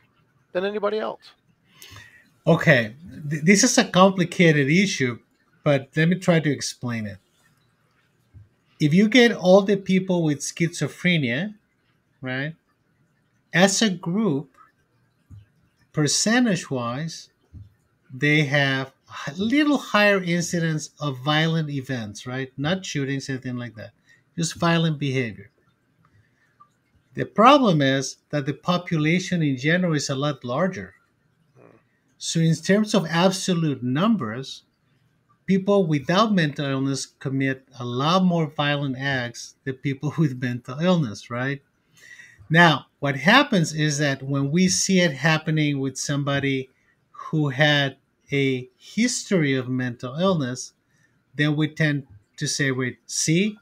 than 0.54 0.66
anybody 0.66 1.00
else? 1.00 1.34
Okay, 2.46 2.96
this 3.04 3.64
is 3.64 3.78
a 3.78 3.86
complicated 3.86 4.68
issue, 4.68 5.20
but 5.64 5.90
let 5.96 6.10
me 6.10 6.16
try 6.16 6.40
to 6.40 6.52
explain 6.52 7.06
it. 7.06 7.18
If 8.80 8.96
you 8.96 9.08
get 9.08 9.32
all 9.32 9.62
the 9.62 9.78
people 9.78 10.24
with 10.24 10.40
schizophrenia, 10.40 11.54
right, 12.20 12.56
as 13.54 13.82
a 13.84 13.92
group, 13.92 14.58
percentage 15.94 16.72
wise, 16.72 17.30
they 18.12 18.44
have 18.46 18.92
a 19.28 19.34
little 19.36 19.78
higher 19.78 20.22
incidence 20.24 20.92
of 21.00 21.20
violent 21.20 21.70
events, 21.70 22.26
right? 22.26 22.52
Not 22.58 22.86
shootings, 22.86 23.30
anything 23.30 23.58
like 23.58 23.76
that, 23.76 23.92
just 24.36 24.56
violent 24.56 24.98
behavior. 24.98 25.52
The 27.14 27.26
problem 27.26 27.82
is 27.82 28.18
that 28.32 28.46
the 28.48 28.54
population 28.54 29.44
in 29.44 29.58
general 29.58 29.94
is 29.94 30.10
a 30.10 30.16
lot 30.16 30.44
larger. 30.44 30.96
So, 32.24 32.40
in 32.40 32.54
terms 32.54 32.94
of 32.94 33.08
absolute 33.08 33.82
numbers, 33.82 34.62
people 35.48 35.88
without 35.88 36.32
mental 36.32 36.68
illness 36.68 37.08
commit 37.08 37.68
a 37.80 37.84
lot 37.84 38.24
more 38.24 38.46
violent 38.46 38.96
acts 39.00 39.56
than 39.64 39.78
people 39.78 40.14
with 40.20 40.40
mental 40.40 40.80
illness, 40.80 41.32
right? 41.32 41.64
Now, 42.48 42.86
what 43.00 43.16
happens 43.16 43.74
is 43.74 43.98
that 43.98 44.22
when 44.22 44.52
we 44.52 44.68
see 44.68 45.00
it 45.00 45.14
happening 45.14 45.80
with 45.80 45.98
somebody 45.98 46.70
who 47.10 47.50
had 47.50 47.98
a 48.32 48.70
history 48.78 49.56
of 49.56 49.68
mental 49.68 50.14
illness, 50.14 50.74
then 51.34 51.56
we 51.56 51.70
tend 51.70 52.06
to 52.38 52.48
say, 52.48 52.70
wait, 52.70 53.00
see, 53.08 53.58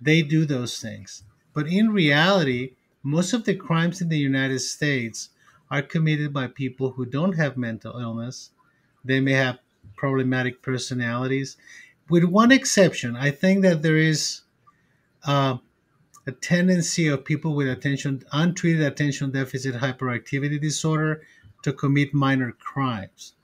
they 0.00 0.22
do 0.22 0.44
those 0.46 0.78
things. 0.80 1.24
But 1.52 1.66
in 1.66 1.90
reality, 1.90 2.76
most 3.02 3.32
of 3.32 3.44
the 3.44 3.56
crimes 3.56 4.00
in 4.00 4.10
the 4.10 4.18
United 4.18 4.60
States 4.60 5.30
are 5.74 5.82
committed 5.82 6.32
by 6.32 6.46
people 6.46 6.92
who 6.92 7.04
don't 7.04 7.36
have 7.36 7.56
mental 7.56 7.98
illness. 7.98 8.50
They 9.04 9.20
may 9.20 9.32
have 9.32 9.58
problematic 9.96 10.62
personalities. 10.62 11.56
With 12.08 12.24
one 12.24 12.52
exception, 12.52 13.16
I 13.16 13.32
think 13.32 13.62
that 13.62 13.82
there 13.82 13.96
is 13.96 14.42
uh, 15.26 15.58
a 16.26 16.32
tendency 16.32 17.08
of 17.08 17.24
people 17.24 17.56
with 17.56 17.68
attention 17.68 18.22
untreated 18.32 18.82
attention 18.82 19.32
deficit 19.32 19.74
hyperactivity 19.74 20.60
disorder 20.60 21.22
to 21.62 21.72
commit 21.72 22.14
minor 22.14 22.52
crimes 22.52 23.34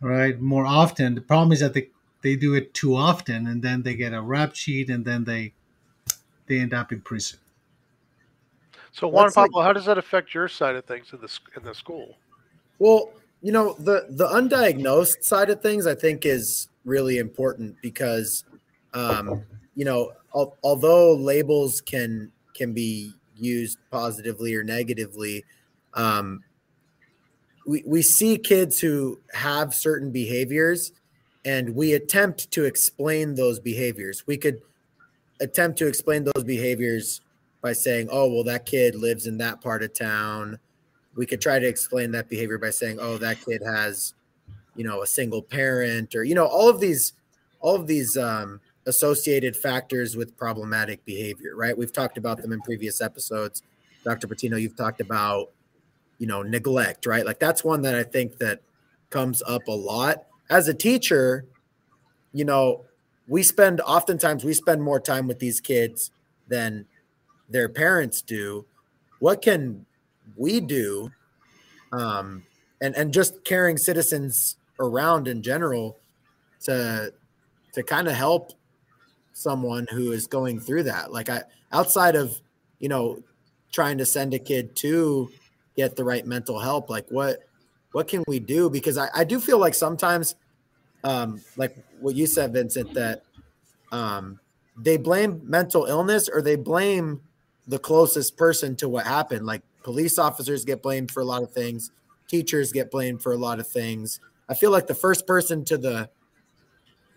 right 0.00 0.40
more 0.40 0.66
often 0.66 1.14
the 1.14 1.20
problem 1.20 1.52
is 1.52 1.60
that 1.60 1.72
they, 1.72 1.88
they 2.22 2.36
do 2.36 2.54
it 2.54 2.74
too 2.74 2.94
often 2.94 3.46
and 3.46 3.62
then 3.62 3.82
they 3.82 3.94
get 3.94 4.12
a 4.12 4.20
rap 4.20 4.54
sheet 4.54 4.90
and 4.90 5.04
then 5.04 5.24
they 5.24 5.54
they 6.46 6.60
end 6.60 6.74
up 6.74 6.92
in 6.92 7.00
prison 7.00 7.38
so 8.94 9.08
juan 9.08 9.30
pablo 9.32 9.58
like, 9.58 9.66
how 9.66 9.72
does 9.72 9.84
that 9.84 9.98
affect 9.98 10.32
your 10.32 10.48
side 10.48 10.76
of 10.76 10.84
things 10.84 11.12
in 11.12 11.20
the, 11.20 11.38
in 11.56 11.62
the 11.64 11.74
school? 11.74 12.16
Well 12.78 13.10
you 13.42 13.52
know 13.52 13.74
the 13.74 14.06
the 14.10 14.26
undiagnosed 14.28 15.22
side 15.22 15.50
of 15.50 15.60
things 15.60 15.86
i 15.86 15.94
think 15.94 16.24
is 16.24 16.68
really 16.86 17.18
important 17.18 17.76
because 17.82 18.44
um, 18.94 19.44
you 19.74 19.84
know 19.84 20.12
al- 20.34 20.56
although 20.62 21.14
labels 21.14 21.82
can 21.82 22.32
can 22.54 22.72
be 22.72 23.12
used 23.36 23.78
positively 23.90 24.54
or 24.54 24.64
negatively 24.64 25.44
um, 25.92 26.42
we, 27.66 27.82
we 27.86 28.02
see 28.02 28.36
kids 28.36 28.80
who 28.80 29.20
have 29.32 29.74
certain 29.74 30.10
behaviors 30.10 30.92
and 31.44 31.74
we 31.74 31.94
attempt 31.94 32.50
to 32.52 32.64
explain 32.64 33.34
those 33.34 33.60
behaviors. 33.60 34.26
We 34.26 34.36
could 34.36 34.60
attempt 35.40 35.78
to 35.78 35.86
explain 35.86 36.24
those 36.24 36.44
behaviors 36.44 37.20
by 37.64 37.72
saying 37.72 38.08
oh 38.12 38.32
well 38.32 38.44
that 38.44 38.64
kid 38.64 38.94
lives 38.94 39.26
in 39.26 39.38
that 39.38 39.60
part 39.60 39.82
of 39.82 39.92
town 39.92 40.56
we 41.16 41.26
could 41.26 41.40
try 41.40 41.58
to 41.58 41.66
explain 41.66 42.12
that 42.12 42.28
behavior 42.28 42.58
by 42.58 42.70
saying 42.70 42.98
oh 43.00 43.18
that 43.18 43.44
kid 43.44 43.60
has 43.64 44.14
you 44.76 44.84
know 44.84 45.02
a 45.02 45.06
single 45.06 45.42
parent 45.42 46.14
or 46.14 46.22
you 46.22 46.34
know 46.34 46.46
all 46.46 46.68
of 46.68 46.78
these 46.78 47.14
all 47.64 47.74
of 47.74 47.86
these 47.86 48.16
um, 48.18 48.60
associated 48.86 49.56
factors 49.56 50.16
with 50.16 50.36
problematic 50.36 51.02
behavior, 51.06 51.56
right? 51.56 51.76
We've 51.76 51.92
talked 51.92 52.18
about 52.18 52.42
them 52.42 52.52
in 52.52 52.60
previous 52.60 53.00
episodes. 53.00 53.62
Dr. 54.04 54.28
Patino, 54.28 54.58
you've 54.58 54.76
talked 54.76 55.00
about, 55.00 55.50
you 56.18 56.26
know, 56.26 56.42
neglect, 56.42 57.06
right? 57.06 57.24
Like 57.24 57.38
that's 57.38 57.64
one 57.64 57.80
that 57.82 57.94
I 57.94 58.02
think 58.02 58.36
that 58.38 58.60
comes 59.08 59.42
up 59.46 59.66
a 59.66 59.72
lot. 59.72 60.26
As 60.50 60.68
a 60.68 60.74
teacher, 60.74 61.46
you 62.32 62.44
know, 62.44 62.84
we 63.26 63.42
spend 63.42 63.80
oftentimes 63.80 64.44
we 64.44 64.52
spend 64.52 64.82
more 64.82 65.00
time 65.00 65.26
with 65.26 65.38
these 65.38 65.60
kids 65.60 66.10
than 66.48 66.84
their 67.48 67.68
parents 67.68 68.22
do. 68.22 68.66
What 69.18 69.42
can 69.42 69.86
we 70.36 70.60
do? 70.60 71.10
Um, 71.92 72.44
and 72.80 72.96
and 72.96 73.12
just 73.12 73.44
caring 73.44 73.76
citizens 73.76 74.56
around 74.78 75.28
in 75.28 75.42
general 75.42 75.98
to 76.62 77.12
to 77.72 77.82
kind 77.82 78.08
of 78.08 78.14
help 78.14 78.52
someone 79.32 79.86
who 79.90 80.12
is 80.12 80.26
going 80.26 80.60
through 80.60 80.84
that. 80.84 81.12
Like 81.12 81.28
I 81.28 81.42
outside 81.72 82.16
of, 82.16 82.40
you 82.78 82.88
know, 82.88 83.22
trying 83.72 83.98
to 83.98 84.06
send 84.06 84.34
a 84.34 84.38
kid 84.38 84.76
to 84.76 85.30
get 85.76 85.96
the 85.96 86.04
right 86.04 86.26
mental 86.26 86.58
help, 86.58 86.90
like 86.90 87.06
what 87.10 87.40
what 87.92 88.08
can 88.08 88.24
we 88.26 88.40
do? 88.40 88.68
Because 88.70 88.98
I, 88.98 89.08
I 89.14 89.24
do 89.24 89.40
feel 89.40 89.58
like 89.58 89.74
sometimes 89.74 90.34
um 91.04 91.40
like 91.56 91.76
what 92.00 92.14
you 92.14 92.26
said, 92.26 92.52
Vincent, 92.52 92.94
that 92.94 93.22
um 93.92 94.40
they 94.76 94.96
blame 94.96 95.40
mental 95.44 95.84
illness 95.84 96.28
or 96.28 96.42
they 96.42 96.56
blame 96.56 97.20
the 97.66 97.78
closest 97.78 98.36
person 98.36 98.76
to 98.76 98.88
what 98.88 99.06
happened. 99.06 99.46
Like 99.46 99.62
police 99.82 100.18
officers 100.18 100.64
get 100.64 100.82
blamed 100.82 101.10
for 101.10 101.20
a 101.20 101.24
lot 101.24 101.42
of 101.42 101.52
things, 101.52 101.90
teachers 102.28 102.72
get 102.72 102.90
blamed 102.90 103.22
for 103.22 103.32
a 103.32 103.36
lot 103.36 103.60
of 103.60 103.66
things. 103.66 104.20
I 104.48 104.54
feel 104.54 104.70
like 104.70 104.86
the 104.86 104.94
first 104.94 105.26
person 105.26 105.64
to 105.66 105.78
the 105.78 106.10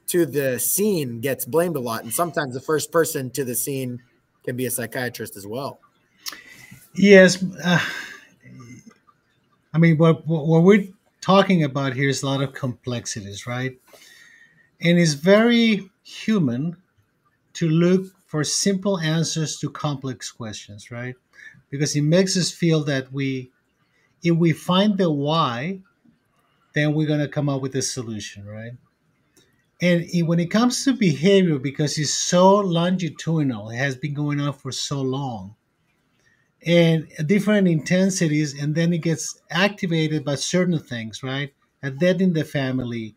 to 0.07 0.25
the 0.25 0.57
scene 0.57 1.19
gets 1.19 1.43
blamed 1.45 1.75
a 1.75 1.81
lot, 1.81 2.03
and 2.03 2.13
sometimes 2.13 2.53
the 2.53 2.61
first 2.61 2.91
person 2.91 3.29
to 3.31 3.43
the 3.43 3.55
scene 3.55 4.01
can 4.45 4.55
be 4.55 4.65
a 4.65 4.71
psychiatrist 4.71 5.35
as 5.35 5.45
well. 5.45 5.79
Yes, 6.95 7.43
uh, 7.63 7.79
I 9.73 9.77
mean 9.77 9.97
what 9.97 10.25
what 10.25 10.63
we're 10.63 10.87
talking 11.21 11.63
about 11.63 11.93
here 11.93 12.07
is 12.07 12.23
a 12.23 12.25
lot 12.25 12.41
of 12.41 12.53
complexities, 12.53 13.45
right? 13.45 13.77
And 14.79 14.97
it's 14.97 15.13
very 15.13 15.89
human 16.03 16.77
to 17.53 17.67
look 17.67 18.05
for 18.27 18.43
simple 18.43 18.99
answers 18.99 19.57
to 19.57 19.69
complex 19.69 20.31
questions, 20.31 20.91
right? 20.91 21.15
Because 21.69 21.95
it 21.95 22.03
makes 22.03 22.37
us 22.37 22.51
feel 22.51 22.83
that 22.83 23.11
we, 23.11 23.51
if 24.21 24.35
we 24.35 24.51
find 24.51 24.97
the 24.97 25.09
why, 25.09 25.79
then 26.75 26.93
we're 26.93 27.07
going 27.07 27.21
to 27.21 27.27
come 27.27 27.49
up 27.49 27.61
with 27.61 27.73
a 27.75 27.81
solution, 27.81 28.45
right? 28.45 28.73
And 29.81 30.05
when 30.27 30.39
it 30.39 30.51
comes 30.51 30.83
to 30.83 30.93
behavior, 30.93 31.57
because 31.57 31.97
it's 31.97 32.13
so 32.13 32.55
longitudinal, 32.55 33.69
it 33.69 33.77
has 33.77 33.95
been 33.95 34.13
going 34.13 34.39
on 34.41 34.53
for 34.53 34.71
so 34.71 35.01
long, 35.01 35.55
and 36.65 37.07
different 37.25 37.67
intensities, 37.67 38.59
and 38.59 38.75
then 38.75 38.91
it 38.91 39.03
gets 39.03 39.39
activated 39.49 40.25
by 40.25 40.35
certain 40.35 40.79
things, 40.79 41.23
right? 41.23 41.53
A 41.83 41.91
death 41.91 42.19
in 42.19 42.33
the 42.33 42.43
family, 42.43 43.15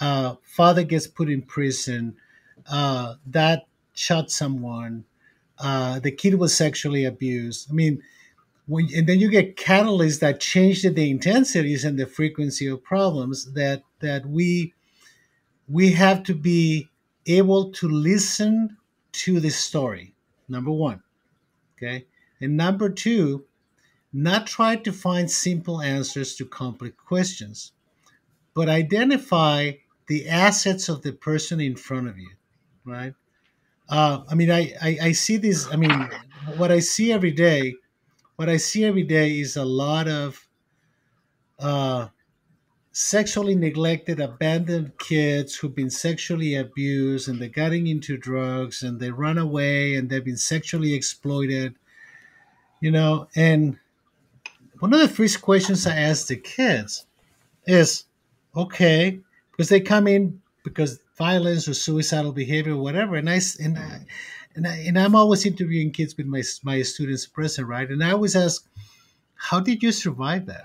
uh, 0.00 0.34
father 0.42 0.82
gets 0.82 1.06
put 1.06 1.30
in 1.30 1.42
prison, 1.42 2.16
uh, 2.70 3.14
that 3.26 3.66
shot 3.94 4.30
someone, 4.30 5.04
uh, 5.58 6.00
the 6.00 6.10
kid 6.10 6.34
was 6.34 6.56
sexually 6.56 7.04
abused. 7.04 7.68
I 7.70 7.74
mean, 7.74 8.02
when, 8.66 8.88
and 8.94 9.06
then 9.06 9.20
you 9.20 9.30
get 9.30 9.56
catalysts 9.56 10.20
that 10.20 10.40
change 10.40 10.82
the, 10.82 10.88
the 10.88 11.10
intensities 11.10 11.84
and 11.84 11.98
the 11.98 12.06
frequency 12.06 12.66
of 12.66 12.82
problems 12.82 13.52
that 13.52 13.82
that 14.00 14.26
we 14.26 14.74
we 15.68 15.92
have 15.92 16.22
to 16.24 16.34
be 16.34 16.88
able 17.26 17.70
to 17.72 17.88
listen 17.88 18.76
to 19.12 19.40
the 19.40 19.50
story, 19.50 20.14
number 20.48 20.70
one. 20.70 21.02
Okay. 21.76 22.06
And 22.40 22.56
number 22.56 22.88
two, 22.88 23.44
not 24.12 24.46
try 24.46 24.76
to 24.76 24.92
find 24.92 25.30
simple 25.30 25.80
answers 25.80 26.34
to 26.36 26.44
complex 26.44 26.94
questions, 27.06 27.72
but 28.54 28.68
identify 28.68 29.72
the 30.06 30.28
assets 30.28 30.88
of 30.88 31.02
the 31.02 31.12
person 31.12 31.60
in 31.60 31.76
front 31.76 32.08
of 32.08 32.18
you, 32.18 32.30
right? 32.84 33.14
Uh, 33.92 34.22
I 34.26 34.34
mean, 34.34 34.50
I, 34.50 34.72
I, 34.80 34.98
I 35.02 35.12
see 35.12 35.36
this. 35.36 35.68
I 35.70 35.76
mean, 35.76 36.08
what 36.56 36.72
I 36.72 36.78
see 36.78 37.12
every 37.12 37.30
day, 37.30 37.74
what 38.36 38.48
I 38.48 38.56
see 38.56 38.86
every 38.86 39.02
day 39.02 39.38
is 39.38 39.58
a 39.58 39.66
lot 39.66 40.08
of 40.08 40.48
uh, 41.58 42.08
sexually 42.92 43.54
neglected, 43.54 44.18
abandoned 44.18 44.96
kids 44.96 45.54
who've 45.54 45.74
been 45.74 45.90
sexually 45.90 46.54
abused 46.54 47.28
and 47.28 47.38
they're 47.38 47.50
getting 47.50 47.86
into 47.86 48.16
drugs 48.16 48.82
and 48.82 48.98
they 48.98 49.10
run 49.10 49.36
away 49.36 49.94
and 49.94 50.08
they've 50.08 50.24
been 50.24 50.38
sexually 50.38 50.94
exploited, 50.94 51.74
you 52.80 52.90
know. 52.90 53.28
And 53.36 53.76
one 54.78 54.94
of 54.94 55.00
the 55.00 55.08
first 55.08 55.42
questions 55.42 55.86
I 55.86 55.96
ask 55.96 56.28
the 56.28 56.36
kids 56.36 57.04
is, 57.66 58.06
okay, 58.56 59.20
because 59.50 59.68
they 59.68 59.80
come 59.80 60.06
in 60.06 60.40
because 60.64 61.01
violence 61.16 61.68
or 61.68 61.74
suicidal 61.74 62.32
behavior 62.32 62.74
or 62.74 62.82
whatever, 62.82 63.16
and 63.16 63.28
I 63.30 63.40
and 63.60 63.78
I, 63.78 64.06
and, 64.54 64.66
I, 64.66 64.76
and 64.78 64.98
I'm 64.98 65.14
always 65.14 65.46
interviewing 65.46 65.92
kids 65.92 66.16
with 66.16 66.26
my 66.26 66.42
my 66.62 66.82
students 66.82 67.26
present, 67.26 67.68
right? 67.68 67.88
And 67.90 68.02
I 68.04 68.12
always 68.12 68.36
ask, 68.36 68.66
how 69.34 69.60
did 69.60 69.82
you 69.82 69.92
survive 69.92 70.46
that? 70.46 70.64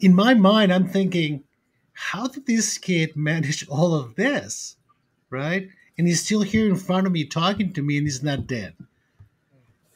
in 0.00 0.14
my 0.14 0.34
mind, 0.34 0.72
I'm 0.72 0.88
thinking, 0.88 1.44
how 1.92 2.26
did 2.28 2.46
this 2.46 2.78
kid 2.78 3.16
manage 3.16 3.66
all 3.70 3.94
of 3.94 4.14
this? 4.16 4.76
Right? 5.30 5.68
And 5.98 6.06
he's 6.06 6.22
still 6.24 6.42
here 6.42 6.68
in 6.68 6.76
front 6.76 7.06
of 7.06 7.12
me 7.12 7.24
talking 7.24 7.72
to 7.72 7.82
me 7.82 7.98
and 7.98 8.06
he's 8.06 8.22
not 8.22 8.46
dead. 8.46 8.74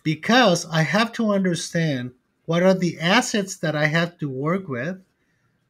because 0.02 0.66
I 0.66 0.82
have 0.82 1.12
to 1.14 1.32
understand 1.32 2.12
what 2.46 2.62
are 2.62 2.74
the 2.74 2.98
assets 3.00 3.56
that 3.58 3.76
I 3.76 3.86
have 3.86 4.18
to 4.18 4.28
work 4.28 4.68
with 4.68 5.00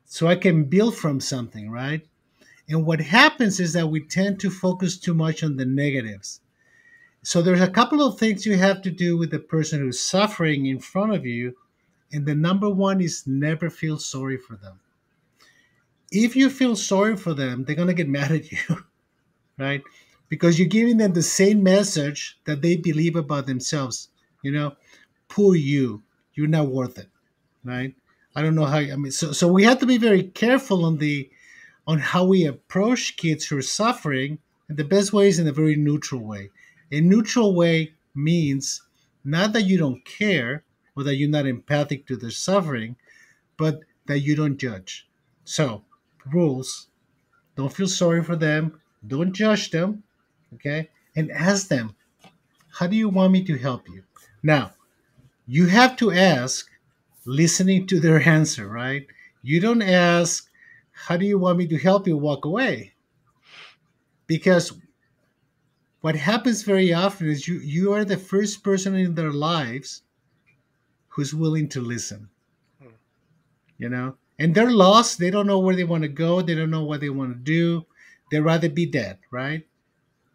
so 0.07 0.27
I 0.27 0.37
can 0.37 0.65
build 0.65 0.97
from 0.97 1.21
something, 1.21 1.71
right? 1.71 2.07
And 2.71 2.87
what 2.87 3.01
happens 3.01 3.59
is 3.59 3.73
that 3.73 3.89
we 3.89 4.01
tend 4.01 4.39
to 4.41 4.49
focus 4.49 4.97
too 4.97 5.13
much 5.13 5.43
on 5.43 5.57
the 5.57 5.65
negatives. 5.65 6.41
So 7.23 7.43
there's 7.43 7.61
a 7.61 7.69
couple 7.69 8.01
of 8.01 8.17
things 8.17 8.47
you 8.47 8.57
have 8.57 8.81
to 8.83 8.93
do 8.93 9.19
with 9.19 9.33
the 9.33 9.41
person 9.41 9.81
who's 9.81 10.01
suffering 10.01 10.67
in 10.67 10.79
front 10.79 11.13
of 11.13 11.27
you. 11.27 11.57
And 12.13 12.25
the 12.25 12.35
number 12.35 12.71
one 12.71 13.01
is 13.01 13.27
never 13.27 13.71
feel 13.71 13.99
sorry 13.99 14.37
for 14.37 14.57
them. 14.57 14.79
If 16.13 16.37
you 16.37 16.49
feel 16.49 16.77
sorry 16.77 17.17
for 17.17 17.35
them, 17.35 17.65
they're 17.65 17.77
going 17.77 17.89
to 17.89 17.95
get 17.95 18.09
mad 18.19 18.31
at 18.31 18.51
you, 18.53 18.85
right? 19.59 19.83
Because 20.29 20.57
you're 20.57 20.69
giving 20.69 20.97
them 20.97 21.13
the 21.13 21.23
same 21.23 21.65
message 21.65 22.39
that 22.45 22.63
they 22.63 22.77
believe 22.77 23.17
about 23.17 23.47
themselves. 23.47 24.09
You 24.43 24.53
know, 24.53 24.77
poor 25.29 25.57
you, 25.57 26.03
you're 26.35 26.47
not 26.47 26.69
worth 26.69 26.99
it, 26.99 27.09
right? 27.65 27.95
I 28.37 28.43
don't 28.43 28.55
know 28.55 28.65
how. 28.65 28.79
I 28.79 28.95
mean, 28.95 29.11
so 29.11 29.33
so 29.33 29.49
we 29.49 29.65
have 29.65 29.81
to 29.81 29.87
be 29.87 29.99
very 29.99 30.23
careful 30.23 30.85
on 30.85 30.99
the 30.99 31.29
on 31.87 31.99
how 31.99 32.25
we 32.25 32.45
approach 32.45 33.17
kids 33.17 33.47
who 33.47 33.59
are 33.59 33.63
suffering. 33.63 34.39
And 34.69 34.77
the 34.77 34.85
best 34.85 35.13
way 35.13 35.29
is 35.29 35.39
in 35.39 35.49
a 35.49 35.53
very 35.53 35.77
neutral 35.77 36.23
way. 36.23 36.51
A 36.93 37.01
neutral 37.01 37.55
way 37.55 37.95
means 38.15 38.83
not 39.25 39.53
that 39.53 39.63
you 39.63 39.79
don't 39.79 40.05
care 40.05 40.65
or 40.97 41.05
that 41.05 41.17
you're 41.17 41.29
not 41.29 41.47
empathic 41.47 42.07
to 42.07 42.17
their 42.17 42.31
suffering, 42.31 42.97
but 43.57 43.81
that 44.07 44.21
you 44.21 44.35
don't 44.35 44.59
judge. 44.59 45.09
So, 45.45 45.85
rules 46.27 46.89
don't 47.57 47.73
feel 47.73 47.89
sorry 47.89 48.23
for 48.23 48.37
them, 48.37 48.81
don't 49.07 49.33
judge 49.33 49.71
them, 49.71 50.03
okay? 50.55 50.91
And 51.17 51.31
ask 51.31 51.69
them, 51.69 51.95
how 52.73 52.87
do 52.87 52.97
you 52.97 53.09
want 53.09 53.33
me 53.33 53.45
to 53.45 53.59
help 53.59 53.89
you? 53.89 54.05
Now, 54.43 54.73
you 55.47 55.67
have 55.67 55.97
to 55.97 56.13
ask 56.13 56.71
listening 57.25 57.87
to 57.89 58.01
their 58.01 58.21
answer, 58.29 58.69
right? 58.69 59.07
You 59.43 59.61
don't 59.61 59.83
ask, 59.83 60.50
How 61.07 61.17
do 61.17 61.27
you 61.27 61.39
want 61.39 61.59
me 61.59 61.67
to 61.69 61.79
help 61.79 62.07
you 62.07 62.17
walk 62.17 62.45
away? 62.45 62.95
Because 64.27 64.73
what 66.01 66.15
happens 66.17 66.63
very 66.63 66.93
often 66.93 67.29
is 67.29 67.49
you, 67.49 67.57
you 67.61 67.93
are 67.93 68.05
the 68.05 68.17
first 68.17 68.63
person 68.63 68.95
in 68.95 69.15
their 69.15 69.33
lives 69.33 70.03
who's 71.09 71.35
willing 71.35 71.69
to 71.71 71.81
listen. 71.81 72.29
You 73.79 73.89
know? 73.89 74.17
And 74.39 74.55
they're 74.55 74.71
lost. 74.71 75.19
They 75.19 75.31
don't 75.31 75.47
know 75.47 75.59
where 75.59 75.77
they 75.77 75.85
want 75.85 76.03
to 76.03 76.09
go. 76.09 76.41
They 76.43 76.55
don't 76.55 76.71
know 76.71 76.85
what 76.85 77.01
they 77.01 77.11
want 77.11 77.33
to 77.33 77.39
do. 77.39 77.85
They'd 78.31 78.41
rather 78.41 78.69
be 78.69 78.87
dead, 78.87 79.19
right? 79.31 79.67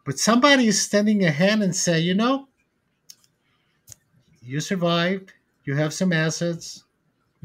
But 0.06 0.20
somebody 0.20 0.68
is 0.68 0.82
standing 0.82 1.26
a 1.26 1.32
hand 1.32 1.64
and 1.64 1.76
say, 1.76 2.00
you 2.00 2.14
know, 2.14 2.48
you 4.42 4.60
survived. 4.60 5.34
You 5.64 5.76
have 5.76 5.94
some 5.94 6.14
assets 6.14 6.86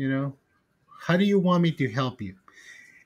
you 0.01 0.09
know 0.09 0.35
how 1.07 1.17
do 1.17 1.25
you 1.25 1.39
want 1.39 1.63
me 1.63 1.71
to 1.71 1.91
help 1.91 2.23
you 2.23 2.35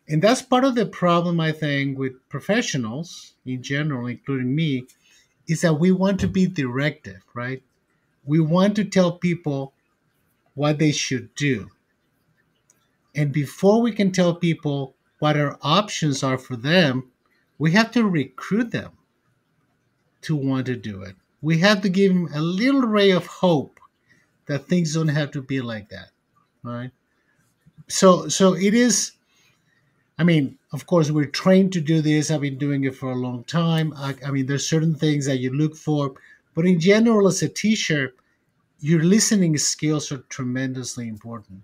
and 0.08 0.22
that's 0.22 0.42
part 0.42 0.64
of 0.64 0.74
the 0.74 0.86
problem 0.86 1.40
i 1.40 1.52
think 1.52 1.98
with 1.98 2.12
professionals 2.28 3.34
in 3.46 3.62
general 3.62 4.06
including 4.06 4.54
me 4.54 4.86
is 5.48 5.60
that 5.60 5.74
we 5.74 5.90
want 5.90 6.20
to 6.20 6.28
be 6.28 6.46
directive 6.46 7.22
right 7.34 7.62
we 8.24 8.40
want 8.40 8.76
to 8.76 8.84
tell 8.84 9.12
people 9.12 9.72
what 10.54 10.78
they 10.78 10.92
should 10.92 11.34
do 11.34 11.70
and 13.14 13.32
before 13.32 13.80
we 13.80 13.92
can 13.92 14.10
tell 14.10 14.34
people 14.34 14.94
what 15.20 15.36
our 15.36 15.58
options 15.62 16.22
are 16.22 16.38
for 16.38 16.56
them 16.56 17.10
we 17.58 17.72
have 17.72 17.90
to 17.90 18.04
recruit 18.08 18.70
them 18.70 18.92
to 20.20 20.36
want 20.36 20.66
to 20.66 20.76
do 20.76 21.02
it 21.02 21.14
we 21.42 21.58
have 21.58 21.82
to 21.82 21.88
give 21.88 22.12
them 22.12 22.28
a 22.34 22.40
little 22.40 22.82
ray 22.82 23.10
of 23.10 23.26
hope 23.26 23.80
that 24.46 24.66
things 24.66 24.94
don't 24.94 25.08
have 25.08 25.30
to 25.30 25.42
be 25.42 25.60
like 25.60 25.88
that 25.90 26.10
right? 26.64 26.90
So 27.88 28.28
so 28.28 28.54
it 28.54 28.74
is. 28.74 29.12
I 30.18 30.24
mean, 30.24 30.58
of 30.72 30.86
course, 30.86 31.10
we're 31.10 31.24
trained 31.26 31.72
to 31.72 31.80
do 31.80 32.00
this. 32.00 32.30
I've 32.30 32.40
been 32.40 32.58
doing 32.58 32.84
it 32.84 32.94
for 32.94 33.10
a 33.10 33.16
long 33.16 33.44
time. 33.44 33.92
I, 33.96 34.14
I 34.24 34.30
mean, 34.30 34.46
there's 34.46 34.68
certain 34.68 34.94
things 34.94 35.26
that 35.26 35.38
you 35.38 35.50
look 35.50 35.76
for, 35.76 36.14
but 36.54 36.66
in 36.66 36.78
general, 36.78 37.26
as 37.26 37.42
a 37.42 37.48
teacher, 37.48 38.14
your 38.80 39.02
listening 39.02 39.58
skills 39.58 40.12
are 40.12 40.18
tremendously 40.28 41.08
important. 41.08 41.62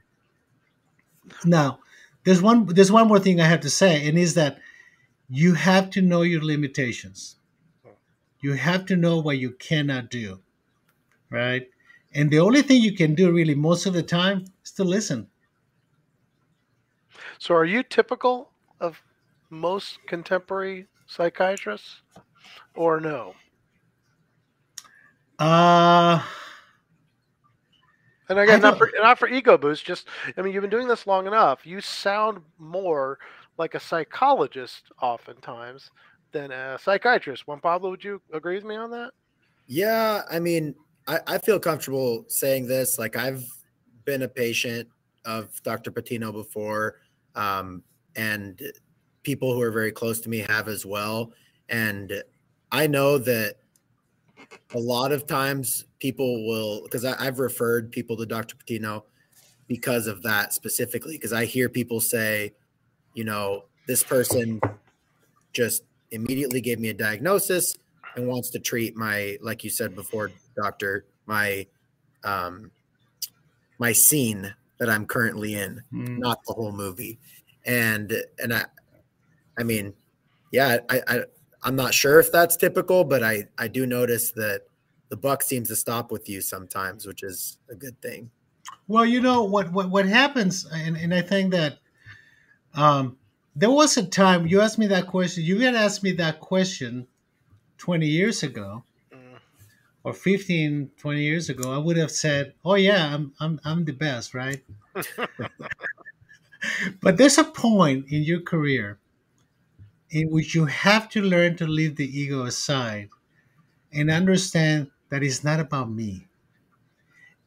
Now, 1.45 1.79
there's 2.25 2.43
one 2.43 2.67
there's 2.67 2.93
one 2.93 3.09
more 3.09 3.21
thing 3.21 3.41
I 3.41 3.47
have 3.47 3.61
to 3.61 3.71
say, 3.71 4.07
and 4.09 4.19
is 4.19 4.35
that 4.35 4.59
you 5.29 5.55
have 5.55 5.91
to 5.91 6.03
know 6.03 6.23
your 6.23 6.43
limitations. 6.43 7.37
You 8.43 8.55
have 8.55 8.87
to 8.87 8.97
know 8.97 9.19
what 9.21 9.39
you 9.39 9.51
cannot 9.53 10.11
do, 10.11 10.41
right? 11.31 11.69
And 12.13 12.31
the 12.31 12.41
only 12.41 12.63
thing 12.63 12.83
you 12.83 12.95
can 12.97 13.15
do 13.15 13.31
really 13.33 13.55
most 13.55 13.87
of 13.87 13.95
the 13.95 14.03
time 14.03 14.47
is 14.65 14.73
to 14.73 14.85
listen. 14.85 15.30
So 17.41 17.55
are 17.55 17.65
you 17.65 17.83
typical 17.83 18.51
of 18.81 19.03
most 19.49 19.99
contemporary 20.07 20.87
psychiatrists 21.07 22.03
or 22.75 23.01
no? 23.01 23.35
Uh 25.39 26.23
and 28.29 28.39
again, 28.39 28.61
not 28.61 28.79
for, 28.79 28.91
not 28.99 29.19
for 29.19 29.27
ego 29.27 29.59
boost. 29.59 29.85
Just, 29.85 30.07
I 30.37 30.43
mean, 30.43 30.53
you've 30.53 30.61
been 30.61 30.71
doing 30.71 30.87
this 30.87 31.05
long 31.05 31.27
enough. 31.27 31.67
You 31.67 31.81
sound 31.81 32.39
more 32.59 33.19
like 33.59 33.75
a 33.75 33.81
psychologist 33.81 34.93
oftentimes 35.03 35.91
than 36.31 36.53
a 36.53 36.79
psychiatrist. 36.79 37.49
Juan 37.49 37.59
Pablo, 37.59 37.91
would 37.91 38.05
you 38.05 38.23
agree 38.33 38.55
with 38.55 38.65
me 38.65 38.77
on 38.77 38.89
that? 38.93 39.11
Yeah, 39.67 40.23
I 40.31 40.39
mean, 40.39 40.77
I, 41.09 41.21
I 41.27 41.39
feel 41.39 41.59
comfortable 41.59 42.25
saying 42.29 42.69
this. 42.69 43.01
Like 43.01 43.17
I've 43.17 43.45
been 44.05 44.23
a 44.23 44.29
patient 44.29 44.89
of 45.25 45.61
Dr. 45.65 45.91
Patino 45.91 46.31
before, 46.31 47.01
um, 47.41 47.83
and 48.17 48.61
people 49.23 49.55
who 49.55 49.63
are 49.63 49.71
very 49.71 49.91
close 49.91 50.21
to 50.21 50.29
me 50.29 50.39
have 50.41 50.69
as 50.69 50.85
well. 50.85 51.33
And 51.71 52.23
I 52.71 52.87
know 52.87 53.17
that 53.17 53.57
a 54.75 54.79
lot 54.79 55.11
of 55.11 55.27
times 55.27 55.87
people 56.01 56.47
will, 56.47 56.83
because 56.83 57.05
I've 57.05 57.39
referred 57.39 57.91
people 57.91 58.17
to 58.19 58.27
Dr. 58.27 58.57
Patino 58.57 59.05
because 59.69 60.07
of 60.07 60.23
that 60.23 60.53
specifically, 60.53 61.15
because 61.15 61.33
I 61.33 61.47
hear 61.47 61.69
people 61.69 62.01
say, 62.01 62.53
you 63.15 63.25
know, 63.25 63.65
this 63.87 64.03
person 64.03 64.61
just 65.53 65.85
immediately 66.11 66.61
gave 66.61 66.79
me 66.79 66.91
a 66.91 66.95
diagnosis 66.95 67.75
and 68.17 68.27
wants 68.27 68.51
to 68.51 68.59
treat 68.59 68.97
my, 68.97 69.39
like 69.41 69.65
you 69.65 69.71
said 69.71 69.95
before, 69.95 70.31
doctor, 70.57 71.07
my 71.27 71.67
um 72.23 72.71
my 73.79 73.93
scene 73.93 74.55
that 74.81 74.91
I'm 74.91 75.07
currently 75.07 75.55
in, 75.55 75.83
mm. 75.93 76.19
not 76.19 76.41
the 76.47 76.55
whole 76.55 76.73
movie. 76.73 77.21
And 77.65 78.13
and 78.43 78.53
I 78.53 78.65
I 79.57 79.63
mean, 79.63 79.95
yeah, 80.51 80.79
I, 80.89 81.03
I 81.07 81.21
I'm 81.63 81.77
not 81.77 81.95
sure 81.95 82.19
if 82.19 82.33
that's 82.33 82.57
typical, 82.57 83.05
but 83.05 83.23
I 83.23 83.47
I 83.59 83.69
do 83.69 83.87
notice 83.87 84.33
that 84.33 84.63
the 85.11 85.17
buck 85.17 85.43
seems 85.43 85.69
to 85.69 85.77
stop 85.77 86.11
with 86.11 86.29
you 86.29 86.41
sometimes, 86.41 87.07
which 87.07 87.23
is 87.23 87.59
a 87.71 87.75
good 87.75 88.01
thing. 88.01 88.31
Well, 88.89 89.05
you 89.05 89.21
know 89.21 89.45
what 89.45 89.71
what 89.71 89.91
what 89.91 90.07
happens, 90.07 90.67
and, 90.73 90.97
and 90.97 91.15
I 91.15 91.23
think 91.23 91.53
that 91.53 91.79
um, 92.75 93.19
there 93.55 93.71
was 93.71 93.97
a 93.97 94.07
time 94.07 94.47
you 94.47 94.61
asked 94.61 94.79
me 94.79 94.87
that 94.89 95.07
question. 95.07 95.45
You 95.45 95.59
had 95.61 95.75
asked 95.75 96.03
me 96.03 96.13
that 96.13 96.41
question 96.41 97.07
twenty 97.77 98.07
years 98.07 98.43
ago, 98.43 98.83
or 100.05 100.13
15 100.13 100.91
20 100.97 101.23
years 101.23 101.49
ago 101.49 101.73
i 101.73 101.79
would 101.79 101.97
have 101.97 102.11
said 102.11 102.55
oh 102.65 102.75
yeah 102.75 103.15
i'm 103.15 103.33
i'm, 103.41 103.61
I'm 103.65 103.85
the 103.85 103.93
best 103.93 104.35
right? 104.35 104.63
But 107.01 107.17
there's 107.17 107.39
a 107.39 107.45
point 107.45 108.07
in 108.09 108.23
your 108.23 108.41
career 108.41 108.99
in 110.11 110.31
which 110.31 110.55
you 110.55 110.67
have 110.67 111.09
to 111.11 111.23
learn 111.23 111.57
to 111.57 111.67
leave 111.67 111.97
the 111.97 112.21
ego 112.21 112.45
aside 112.45 113.09
and 113.93 114.11
understand 114.11 114.91
that 115.09 115.23
it's 115.23 115.45
not 115.45 115.61
about 115.61 115.91
me. 115.91 116.27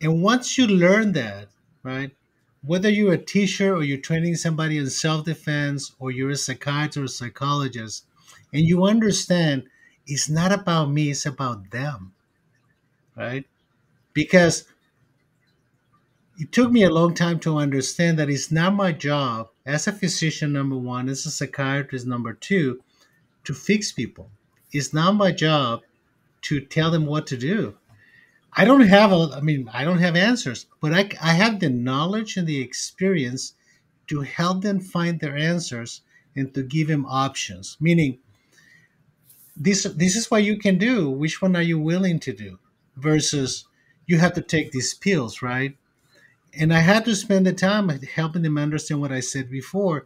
And 0.01 0.21
once 0.21 0.57
you 0.57 0.67
learn 0.67 1.13
that 1.13 1.49
right 1.83 2.11
whether 2.65 2.89
you're 2.89 3.13
a 3.13 3.17
teacher 3.17 3.75
or 3.75 3.83
you're 3.83 3.97
training 3.97 4.35
somebody 4.35 4.77
in 4.77 4.89
self-defense 4.89 5.93
or 5.99 6.11
you're 6.11 6.29
a 6.29 6.35
psychiatrist 6.35 6.97
or 7.21 7.25
psychologist 7.25 8.05
and 8.53 8.63
you 8.63 8.85
understand 8.85 9.63
it's 10.07 10.29
not 10.29 10.51
about 10.51 10.89
me 10.89 11.11
it's 11.11 11.25
about 11.25 11.71
them 11.71 12.13
right? 13.15 13.45
Because 14.13 14.65
it 16.39 16.52
took 16.52 16.71
me 16.71 16.84
a 16.84 16.89
long 16.89 17.13
time 17.13 17.39
to 17.41 17.58
understand 17.58 18.17
that 18.19 18.30
it's 18.30 18.52
not 18.52 18.76
my 18.76 18.91
job 18.91 19.49
as 19.65 19.88
a 19.88 19.91
physician, 19.91 20.54
number 20.54 20.76
one, 20.78 21.10
as 21.10 21.26
a 21.26 21.32
psychiatrist, 21.32 22.06
number 22.08 22.34
two, 22.34 22.82
to 23.43 23.54
fix 23.54 23.91
people. 23.91 24.32
It's 24.71 24.93
not 24.93 25.13
my 25.15 25.32
job 25.32 25.82
to 26.43 26.60
tell 26.60 26.91
them 26.91 27.06
what 27.06 27.28
to 27.28 27.38
do. 27.38 27.76
I 28.56 28.65
don't 28.65 28.88
have 28.88 29.12
a, 29.12 29.30
I 29.36 29.41
mean, 29.41 29.69
I 29.73 29.84
don't 29.84 29.99
have 29.99 30.15
answers, 30.15 30.67
but 30.82 30.93
I, 30.93 31.10
I 31.21 31.34
have 31.34 31.60
the 31.60 31.69
knowledge 31.69 32.38
and 32.38 32.47
the 32.47 32.62
experience 32.62 33.54
to 34.08 34.21
help 34.21 34.62
them 34.62 34.80
find 34.80 35.19
their 35.19 35.38
answers 35.38 36.02
and 36.36 36.54
to 36.54 36.63
give 36.63 36.88
them 36.88 37.06
options. 37.06 37.78
Meaning, 37.80 38.19
this 39.56 39.84
this 39.84 40.15
is 40.15 40.30
what 40.30 40.43
you 40.43 40.58
can 40.58 40.78
do. 40.78 41.10
Which 41.10 41.41
one 41.41 41.56
are 41.56 41.62
you 41.62 41.80
willing 41.80 42.19
to 42.21 42.34
do? 42.34 42.60
Versus 42.95 43.65
you 44.08 44.17
have 44.19 44.34
to 44.34 44.41
take 44.41 44.71
these 44.71 44.93
pills, 44.93 45.41
right? 45.41 45.77
And 46.53 46.73
I 46.73 46.79
had 46.79 47.06
to 47.06 47.15
spend 47.15 47.45
the 47.45 47.53
time 47.53 47.89
helping 47.89 48.41
them 48.43 48.58
understand 48.58 49.01
what 49.01 49.12
I 49.12 49.19
said 49.21 49.49
before. 49.49 50.06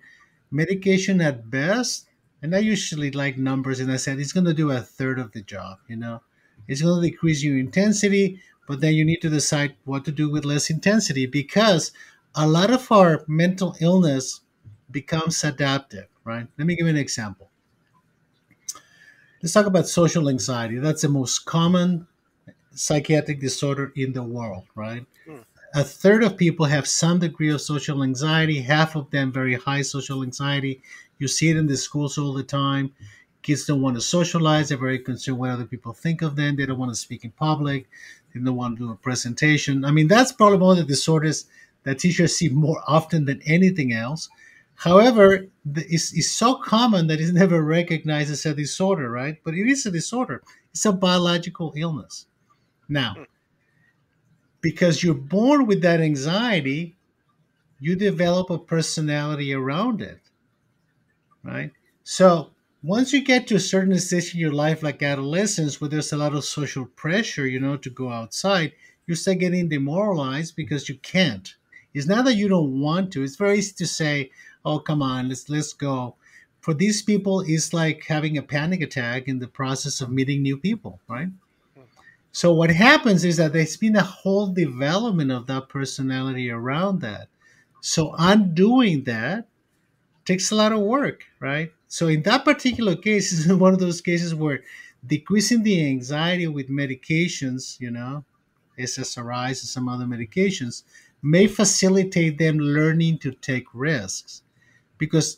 Medication 0.52 1.22
at 1.22 1.50
best, 1.50 2.08
and 2.42 2.56
I 2.56 2.60
usually 2.60 3.12
like 3.12 3.38
numbers, 3.38 3.80
and 3.80 3.92
I 3.92 3.98
said 3.98 4.20
it's 4.20 4.34
going 4.34 4.46
to 4.46 4.54
do 4.54 4.72
a 4.72 4.82
third 4.82 5.20
of 5.20 5.32
the 5.34 5.42
job, 5.42 5.80
you 5.88 5.96
know? 5.98 6.22
It's 6.68 6.82
going 6.82 7.02
to 7.02 7.10
decrease 7.10 7.44
your 7.44 7.58
intensity, 7.58 8.42
but 8.68 8.82
then 8.82 8.94
you 8.94 9.06
need 9.06 9.22
to 9.22 9.30
decide 9.30 9.76
what 9.86 10.06
to 10.06 10.12
do 10.12 10.30
with 10.30 10.46
less 10.46 10.70
intensity 10.70 11.26
because 11.26 11.92
a 12.36 12.48
lot 12.48 12.72
of 12.72 12.92
our 12.92 13.24
mental 13.28 13.76
illness 13.80 14.42
becomes 14.92 15.44
adaptive, 15.44 16.08
right? 16.24 16.48
Let 16.58 16.68
me 16.68 16.76
give 16.76 16.86
you 16.86 16.92
an 16.92 16.98
example. 16.98 17.50
Let's 19.42 19.54
talk 19.54 19.66
about 19.66 19.88
social 19.88 20.30
anxiety. 20.30 20.78
That's 20.78 21.02
the 21.02 21.10
most 21.10 21.46
common 21.46 22.08
psychiatric 22.78 23.40
disorder 23.40 23.92
in 23.96 24.14
the 24.14 24.24
world, 24.24 24.66
right? 24.76 25.06
Hmm. 25.26 25.40
A 25.74 25.84
third 25.84 26.24
of 26.24 26.38
people 26.38 26.66
have 26.66 26.88
some 26.88 27.20
degree 27.20 27.52
of 27.52 27.62
social 27.62 28.04
anxiety, 28.04 28.62
half 28.62 28.96
of 28.96 29.10
them 29.12 29.32
very 29.32 29.56
high 29.56 29.82
social 29.82 30.24
anxiety. 30.24 30.82
You 31.20 31.28
see 31.28 31.50
it 31.50 31.58
in 31.58 31.68
the 31.68 31.78
schools 31.78 32.18
all 32.18 32.34
the 32.34 32.44
time. 32.44 32.94
Kids 33.42 33.66
don't 33.66 33.82
want 33.82 33.96
to 33.96 34.02
socialize, 34.02 34.70
they're 34.70 34.78
very 34.78 35.00
concerned 35.00 35.38
what 35.38 35.50
other 35.50 35.66
people 35.66 35.94
think 35.94 36.22
of 36.22 36.36
them, 36.36 36.56
they 36.56 36.66
don't 36.66 36.80
want 36.80 36.92
to 36.92 36.96
speak 36.96 37.24
in 37.24 37.32
public, 37.32 37.88
they 38.34 38.40
don't 38.40 38.56
want 38.56 38.78
to 38.78 38.86
do 38.86 38.92
a 38.92 38.96
presentation. 38.96 39.86
I 39.86 39.92
mean, 39.92 40.08
that's 40.08 40.32
probably 40.32 40.58
one 40.58 40.78
of 40.78 40.86
the 40.86 40.94
disorders 40.94 41.46
that 41.84 42.00
teachers 42.00 42.36
see 42.36 42.50
more 42.50 42.82
often 42.88 43.26
than 43.26 43.42
anything 43.46 43.94
else. 43.94 44.30
However, 44.76 45.48
it's, 45.76 46.14
it's 46.14 46.30
so 46.30 46.56
common 46.56 47.08
that 47.08 47.20
it's 47.20 47.32
never 47.44 47.62
recognized 47.62 48.32
as 48.32 48.46
a 48.46 48.54
disorder, 48.54 49.10
right? 49.10 49.38
But 49.44 49.54
it 49.54 49.68
is 49.68 49.86
a 49.86 49.92
disorder. 49.92 50.44
It's 50.72 50.86
a 50.86 50.92
biological 50.92 51.74
illness. 51.76 52.26
Now, 52.90 53.16
because 54.62 55.04
you're 55.04 55.14
born 55.14 55.66
with 55.66 55.82
that 55.82 56.02
anxiety, 56.02 56.96
you 57.80 57.96
develop 57.96 58.50
a 58.50 58.58
personality 58.58 59.54
around 59.54 60.02
it, 60.02 60.20
right? 61.44 61.72
So 62.04 62.52
once 62.82 63.14
you 63.14 63.24
get 63.24 63.48
to 63.48 63.56
a 63.56 63.60
certain 63.60 63.98
stage 64.00 64.34
in 64.34 64.40
your 64.40 64.54
life, 64.54 64.82
like 64.82 65.04
adolescence, 65.04 65.80
where 65.80 65.90
there's 65.90 66.14
a 66.14 66.18
lot 66.18 66.34
of 66.34 66.46
social 66.46 66.86
pressure, 66.86 67.46
you 67.46 67.60
know, 67.60 67.78
to 67.78 67.90
go 67.90 68.10
outside, 68.10 68.74
you 69.06 69.16
start 69.16 69.40
getting 69.40 69.70
demoralized 69.70 70.56
because 70.56 70.90
you 70.90 70.96
can't. 70.96 71.56
It's 71.94 72.08
not 72.08 72.26
that 72.26 72.36
you 72.36 72.48
don't 72.48 72.80
want 72.80 73.12
to. 73.14 73.24
It's 73.24 73.36
very 73.36 73.60
easy 73.60 73.74
to 73.76 73.88
say, 73.88 74.32
oh 74.68 74.80
come 74.80 75.02
on 75.02 75.30
let's 75.30 75.50
let's 75.50 75.72
go 75.74 76.16
for 76.60 76.74
these 76.74 77.02
people 77.02 77.42
it's 77.48 77.74
like 77.74 78.04
having 78.06 78.38
a 78.38 78.42
panic 78.42 78.82
attack 78.82 79.28
in 79.28 79.40
the 79.40 79.48
process 79.48 80.02
of 80.02 80.12
meeting 80.12 80.42
new 80.42 80.58
people 80.58 81.00
right 81.08 81.30
so 82.32 82.54
what 82.54 82.70
happens 82.70 83.26
is 83.26 83.38
that 83.38 83.54
there's 83.54 83.78
been 83.78 83.96
a 83.96 84.04
whole 84.04 84.48
development 84.48 85.32
of 85.32 85.48
that 85.48 85.70
personality 85.70 86.52
around 86.52 87.02
that. 87.02 87.30
So 87.82 88.14
undoing 88.18 89.04
that 89.06 89.48
takes 90.26 90.52
a 90.52 90.56
lot 90.56 90.72
of 90.72 90.82
work 90.82 91.24
right? 91.40 91.72
So 91.88 92.08
in 92.08 92.24
that 92.24 92.46
particular 92.46 92.96
case 92.96 93.32
is 93.34 93.52
one 93.54 93.74
of 93.74 93.80
those 93.80 94.02
cases 94.02 94.36
where 94.36 94.62
decreasing 95.06 95.64
the 95.64 95.86
anxiety 95.88 96.48
with 96.48 96.70
medications 96.70 97.80
you 97.80 97.92
know 97.92 98.26
ssris 98.78 99.48
and 99.48 99.58
some 99.58 99.88
other 99.88 100.06
medications 100.06 100.84
may 101.22 101.48
facilitate 101.48 102.38
them 102.38 102.58
learning 102.58 103.18
to 103.20 103.32
take 103.32 103.66
risks 103.74 104.44
because 104.98 105.38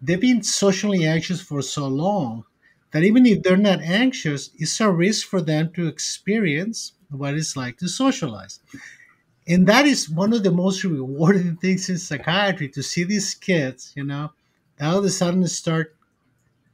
they've 0.00 0.20
been 0.20 0.42
socially 0.42 1.06
anxious 1.06 1.40
for 1.40 1.60
so 1.62 1.86
long 1.86 2.44
that 2.92 3.04
even 3.04 3.26
if 3.26 3.42
they're 3.42 3.56
not 3.56 3.80
anxious, 3.80 4.50
it's 4.58 4.80
a 4.80 4.90
risk 4.90 5.26
for 5.26 5.40
them 5.40 5.72
to 5.74 5.86
experience 5.88 6.92
what 7.10 7.34
it's 7.34 7.56
like 7.56 7.78
to 7.78 7.88
socialize. 7.88 8.60
And 9.46 9.66
that 9.66 9.86
is 9.86 10.08
one 10.08 10.32
of 10.32 10.42
the 10.44 10.50
most 10.50 10.84
rewarding 10.84 11.56
things 11.62 11.90
in 11.90 11.98
psychiatry 11.98 12.68
to 12.70 12.82
see 12.82 13.04
these 13.04 13.34
kids, 13.34 13.92
you 13.96 14.04
know, 14.04 14.32
all 14.80 14.98
of 14.98 15.04
a 15.04 15.10
sudden 15.10 15.46
start 15.48 15.94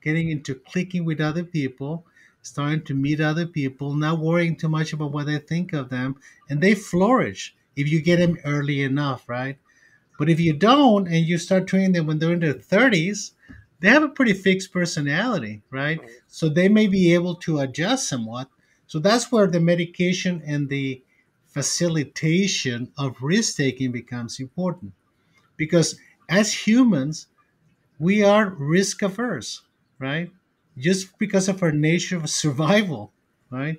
getting 0.02 0.30
into 0.30 0.54
clicking 0.54 1.04
with 1.04 1.20
other 1.20 1.44
people, 1.44 2.06
starting 2.42 2.82
to 2.84 2.94
meet 2.94 3.20
other 3.20 3.46
people, 3.46 3.94
not 3.94 4.18
worrying 4.18 4.56
too 4.56 4.68
much 4.68 4.92
about 4.92 5.12
what 5.12 5.26
they 5.26 5.38
think 5.38 5.72
of 5.72 5.90
them, 5.90 6.16
and 6.48 6.60
they 6.62 6.74
flourish 6.74 7.54
if 7.76 7.90
you 7.90 8.00
get 8.00 8.18
them 8.18 8.38
early 8.44 8.82
enough, 8.82 9.28
right? 9.28 9.58
But 10.18 10.30
if 10.30 10.40
you 10.40 10.54
don't 10.54 11.08
and 11.08 11.26
you 11.26 11.38
start 11.38 11.66
training 11.66 11.92
them 11.92 12.06
when 12.06 12.18
they're 12.18 12.34
in 12.34 12.40
their 12.40 12.54
30s, 12.54 13.32
they 13.86 13.92
have 13.92 14.02
a 14.02 14.08
pretty 14.08 14.32
fixed 14.32 14.72
personality, 14.72 15.62
right? 15.70 15.98
Mm-hmm. 15.98 16.10
So 16.26 16.48
they 16.48 16.68
may 16.68 16.88
be 16.88 17.14
able 17.14 17.36
to 17.36 17.60
adjust 17.60 18.08
somewhat. 18.08 18.48
So 18.88 18.98
that's 18.98 19.30
where 19.30 19.46
the 19.46 19.60
medication 19.60 20.42
and 20.44 20.68
the 20.68 21.02
facilitation 21.46 22.92
of 22.98 23.22
risk 23.22 23.56
taking 23.56 23.92
becomes 23.92 24.40
important. 24.40 24.92
Because 25.56 25.98
as 26.28 26.66
humans, 26.66 27.28
we 27.98 28.24
are 28.24 28.50
risk 28.50 29.02
averse, 29.02 29.62
right? 30.00 30.30
Just 30.76 31.18
because 31.18 31.48
of 31.48 31.62
our 31.62 31.72
nature 31.72 32.16
of 32.16 32.28
survival, 32.28 33.12
right? 33.50 33.78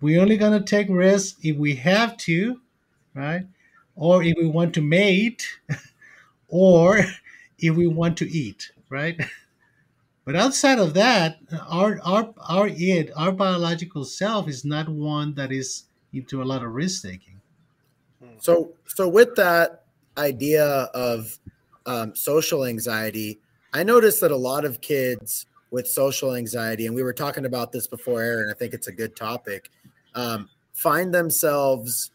We're 0.00 0.20
only 0.20 0.36
going 0.36 0.58
to 0.58 0.64
take 0.64 0.86
risks 0.88 1.36
if 1.42 1.56
we 1.56 1.74
have 1.74 2.16
to, 2.18 2.60
right? 3.14 3.44
or 3.98 4.22
if 4.22 4.36
we 4.38 4.46
want 4.46 4.74
to 4.74 4.80
mate, 4.80 5.44
or 6.48 7.00
if 7.58 7.74
we 7.74 7.88
want 7.88 8.16
to 8.18 8.30
eat, 8.30 8.70
right? 8.88 9.20
But 10.28 10.36
outside 10.36 10.78
of 10.78 10.92
that, 10.92 11.38
our 11.70 11.98
our 12.04 12.34
our 12.50 12.68
id, 12.68 13.12
our 13.16 13.32
biological 13.32 14.04
self, 14.04 14.46
is 14.46 14.62
not 14.62 14.86
one 14.86 15.32
that 15.36 15.50
is 15.50 15.84
into 16.12 16.42
a 16.42 16.44
lot 16.44 16.62
of 16.62 16.74
risk 16.74 17.02
taking. 17.02 17.40
So, 18.36 18.74
so 18.84 19.08
with 19.08 19.34
that 19.36 19.84
idea 20.18 20.66
of 20.92 21.38
um, 21.86 22.14
social 22.14 22.66
anxiety, 22.66 23.40
I 23.72 23.82
noticed 23.82 24.20
that 24.20 24.30
a 24.30 24.36
lot 24.36 24.66
of 24.66 24.82
kids 24.82 25.46
with 25.70 25.88
social 25.88 26.34
anxiety, 26.34 26.84
and 26.84 26.94
we 26.94 27.02
were 27.02 27.14
talking 27.14 27.46
about 27.46 27.72
this 27.72 27.86
before, 27.86 28.20
Aaron. 28.20 28.50
I 28.50 28.54
think 28.54 28.74
it's 28.74 28.88
a 28.88 28.92
good 28.92 29.16
topic. 29.16 29.70
Um, 30.14 30.50
find 30.74 31.14
themselves 31.14 32.10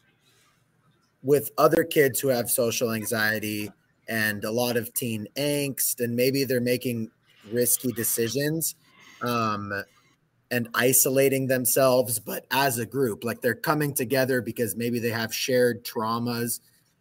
with 1.24 1.50
other 1.58 1.82
kids 1.82 2.20
who 2.20 2.28
have 2.28 2.48
social 2.48 2.92
anxiety 2.92 3.72
and 4.06 4.44
a 4.44 4.52
lot 4.52 4.76
of 4.76 4.94
teen 4.94 5.26
angst, 5.34 5.98
and 5.98 6.14
maybe 6.14 6.44
they're 6.44 6.60
making 6.60 7.10
risky 7.52 7.92
decisions 7.92 8.74
um, 9.22 9.72
and 10.50 10.68
isolating 10.74 11.46
themselves, 11.46 12.18
but 12.18 12.46
as 12.50 12.78
a 12.78 12.86
group, 12.86 13.24
like 13.24 13.40
they're 13.40 13.54
coming 13.54 13.94
together 13.94 14.40
because 14.40 14.76
maybe 14.76 14.98
they 14.98 15.10
have 15.10 15.34
shared 15.34 15.84
traumas. 15.84 16.60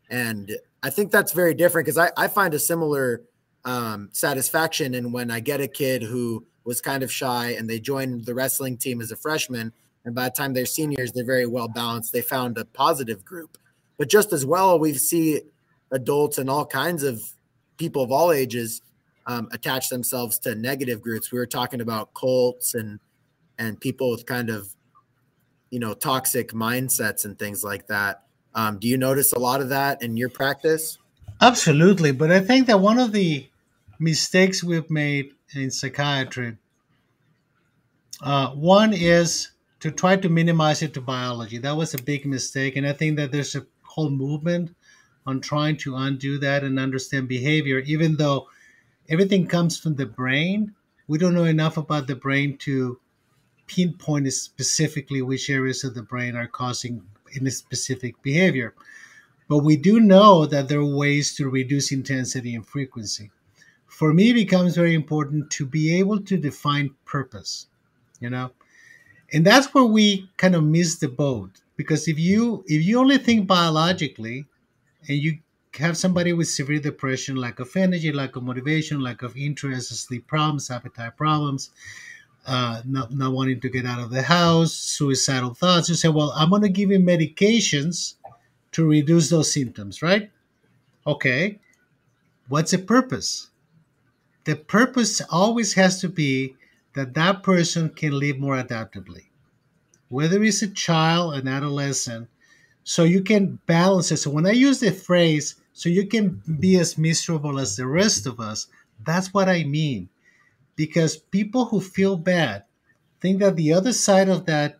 And 0.09 0.57
I 0.81 0.89
think 0.89 1.11
that's 1.11 1.31
very 1.31 1.53
different 1.53 1.85
because 1.85 1.97
I, 1.97 2.11
I 2.17 2.27
find 2.27 2.53
a 2.53 2.59
similar 2.59 3.23
um, 3.65 4.09
satisfaction 4.11 4.93
in 4.93 5.11
when 5.11 5.31
I 5.31 5.39
get 5.39 5.61
a 5.61 5.67
kid 5.67 6.03
who 6.03 6.45
was 6.65 6.81
kind 6.81 7.03
of 7.03 7.11
shy 7.11 7.51
and 7.51 7.69
they 7.69 7.79
joined 7.79 8.25
the 8.25 8.33
wrestling 8.33 8.77
team 8.77 9.01
as 9.01 9.11
a 9.11 9.15
freshman. 9.15 9.71
And 10.05 10.15
by 10.15 10.25
the 10.25 10.31
time 10.31 10.53
they're 10.53 10.65
seniors, 10.65 11.11
they're 11.11 11.25
very 11.25 11.45
well 11.45 11.67
balanced. 11.67 12.11
They 12.11 12.21
found 12.21 12.57
a 12.57 12.65
positive 12.65 13.23
group. 13.23 13.57
But 13.97 14.09
just 14.09 14.33
as 14.33 14.45
well, 14.45 14.79
we 14.79 14.93
see 14.93 15.41
adults 15.91 16.37
and 16.37 16.49
all 16.49 16.65
kinds 16.65 17.03
of 17.03 17.21
people 17.77 18.03
of 18.03 18.11
all 18.11 18.31
ages 18.31 18.81
um, 19.25 19.47
attach 19.51 19.89
themselves 19.89 20.39
to 20.39 20.55
negative 20.55 21.01
groups. 21.01 21.31
We 21.31 21.39
were 21.39 21.45
talking 21.45 21.81
about 21.81 22.13
cults 22.13 22.73
and 22.73 22.99
and 23.57 23.79
people 23.79 24.11
with 24.11 24.25
kind 24.25 24.49
of 24.49 24.75
you 25.69 25.79
know 25.79 25.93
toxic 25.93 26.51
mindsets 26.51 27.25
and 27.25 27.37
things 27.37 27.63
like 27.63 27.87
that. 27.87 28.23
Um, 28.55 28.79
do 28.79 28.87
you 28.87 28.97
notice 28.97 29.33
a 29.33 29.39
lot 29.39 29.61
of 29.61 29.69
that 29.69 30.01
in 30.01 30.17
your 30.17 30.29
practice? 30.29 30.97
Absolutely, 31.41 32.11
but 32.11 32.31
I 32.31 32.39
think 32.39 32.67
that 32.67 32.79
one 32.79 32.99
of 32.99 33.11
the 33.11 33.49
mistakes 33.99 34.63
we've 34.63 34.89
made 34.89 35.31
in 35.55 35.71
psychiatry, 35.71 36.57
uh, 38.21 38.49
one 38.49 38.93
is 38.93 39.51
to 39.79 39.91
try 39.91 40.15
to 40.15 40.29
minimize 40.29 40.81
it 40.81 40.93
to 40.93 41.01
biology. 41.01 41.57
That 41.57 41.75
was 41.75 41.93
a 41.93 42.01
big 42.01 42.25
mistake, 42.25 42.75
and 42.75 42.85
I 42.87 42.93
think 42.93 43.17
that 43.17 43.31
there's 43.31 43.55
a 43.55 43.65
whole 43.81 44.09
movement 44.09 44.75
on 45.25 45.41
trying 45.41 45.77
to 45.77 45.95
undo 45.95 46.37
that 46.39 46.63
and 46.63 46.79
understand 46.79 47.27
behavior, 47.27 47.79
even 47.79 48.17
though 48.17 48.47
everything 49.09 49.47
comes 49.47 49.77
from 49.79 49.95
the 49.95 50.05
brain. 50.05 50.73
We 51.07 51.17
don't 51.17 51.33
know 51.33 51.43
enough 51.43 51.77
about 51.77 52.07
the 52.07 52.15
brain 52.15 52.57
to 52.59 52.99
pinpoint 53.67 54.31
specifically 54.33 55.21
which 55.21 55.49
areas 55.49 55.83
of 55.83 55.95
the 55.95 56.01
brain 56.01 56.35
are 56.35 56.47
causing 56.47 57.03
any 57.39 57.49
specific 57.49 58.21
behavior. 58.21 58.73
But 59.47 59.59
we 59.59 59.75
do 59.75 59.99
know 59.99 60.45
that 60.45 60.69
there 60.69 60.79
are 60.79 60.95
ways 60.95 61.35
to 61.35 61.49
reduce 61.49 61.91
intensity 61.91 62.55
and 62.55 62.65
frequency. 62.65 63.31
For 63.87 64.13
me, 64.13 64.31
it 64.31 64.35
becomes 64.35 64.75
very 64.75 64.93
important 64.93 65.51
to 65.51 65.65
be 65.65 65.93
able 65.99 66.21
to 66.21 66.37
define 66.37 66.95
purpose, 67.05 67.67
you 68.19 68.29
know? 68.29 68.51
And 69.31 69.45
that's 69.45 69.73
where 69.73 69.83
we 69.83 70.29
kind 70.37 70.55
of 70.55 70.63
miss 70.63 70.97
the 70.97 71.07
boat 71.07 71.61
because 71.75 72.07
if 72.07 72.19
you 72.19 72.63
if 72.67 72.83
you 72.85 72.99
only 72.99 73.17
think 73.17 73.47
biologically 73.47 74.45
and 75.07 75.17
you 75.17 75.39
have 75.77 75.97
somebody 75.97 76.33
with 76.33 76.47
severe 76.47 76.79
depression 76.79 77.35
lack 77.35 77.59
of 77.59 77.75
energy 77.75 78.11
lack 78.11 78.35
of 78.35 78.43
motivation 78.43 78.99
lack 78.99 79.23
of 79.23 79.35
interest 79.35 79.95
sleep 79.95 80.27
problems 80.27 80.69
appetite 80.69 81.17
problems 81.17 81.71
uh, 82.45 82.81
not, 82.85 83.13
not 83.13 83.31
wanting 83.31 83.59
to 83.61 83.69
get 83.69 83.85
out 83.85 83.99
of 83.99 84.09
the 84.09 84.21
house, 84.21 84.73
suicidal 84.73 85.53
thoughts. 85.53 85.89
You 85.89 85.95
say, 85.95 86.09
well, 86.09 86.33
I'm 86.35 86.49
going 86.49 86.61
to 86.63 86.69
give 86.69 86.91
you 86.91 86.99
medications 86.99 88.15
to 88.73 88.87
reduce 88.87 89.29
those 89.29 89.53
symptoms, 89.53 90.01
right? 90.01 90.29
Okay. 91.07 91.59
What's 92.49 92.71
the 92.71 92.79
purpose? 92.79 93.49
The 94.43 94.55
purpose 94.55 95.21
always 95.29 95.73
has 95.75 96.01
to 96.01 96.09
be 96.09 96.55
that 96.95 97.13
that 97.13 97.43
person 97.43 97.89
can 97.89 98.11
live 98.11 98.39
more 98.39 98.61
adaptively, 98.61 99.27
whether 100.09 100.43
it's 100.43 100.61
a 100.61 100.67
child, 100.67 101.35
an 101.35 101.47
adolescent. 101.47 102.27
So 102.83 103.05
you 103.05 103.21
can 103.21 103.59
balance 103.65 104.11
it. 104.11 104.17
So 104.17 104.29
when 104.29 104.45
I 104.45 104.51
use 104.51 104.81
the 104.81 104.91
phrase, 104.91 105.55
so 105.73 105.89
you 105.89 106.07
can 106.07 106.41
be 106.59 106.77
as 106.77 106.97
miserable 106.97 107.59
as 107.59 107.75
the 107.75 107.87
rest 107.87 108.25
of 108.25 108.39
us, 108.39 108.67
that's 109.03 109.33
what 109.33 109.49
I 109.49 109.63
mean 109.63 110.09
because 110.75 111.17
people 111.17 111.65
who 111.65 111.81
feel 111.81 112.15
bad 112.15 112.63
think 113.21 113.39
that 113.39 113.55
the 113.55 113.73
other 113.73 113.93
side 113.93 114.29
of 114.29 114.45
that 114.45 114.79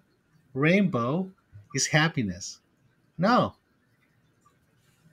rainbow 0.54 1.32
is 1.74 1.88
happiness. 1.88 2.60
No. 3.18 3.56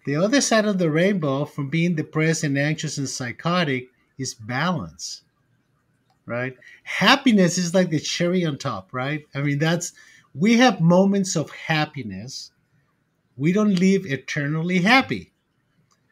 The 0.06 0.16
other 0.16 0.40
side 0.40 0.64
of 0.64 0.78
the 0.78 0.90
rainbow 0.90 1.44
from 1.44 1.68
being 1.68 1.94
depressed 1.94 2.44
and 2.44 2.58
anxious 2.58 2.98
and 2.98 3.08
psychotic 3.08 3.88
is 4.18 4.34
balance. 4.34 5.22
Right? 6.26 6.56
Happiness 6.84 7.58
is 7.58 7.74
like 7.74 7.90
the 7.90 7.98
cherry 7.98 8.44
on 8.44 8.56
top, 8.56 8.92
right? 8.92 9.26
I 9.34 9.42
mean, 9.42 9.58
that's 9.58 9.92
we 10.34 10.58
have 10.58 10.80
moments 10.80 11.36
of 11.36 11.50
happiness. 11.50 12.52
We 13.36 13.52
don't 13.52 13.74
live 13.74 14.06
eternally 14.06 14.78
happy. 14.78 15.29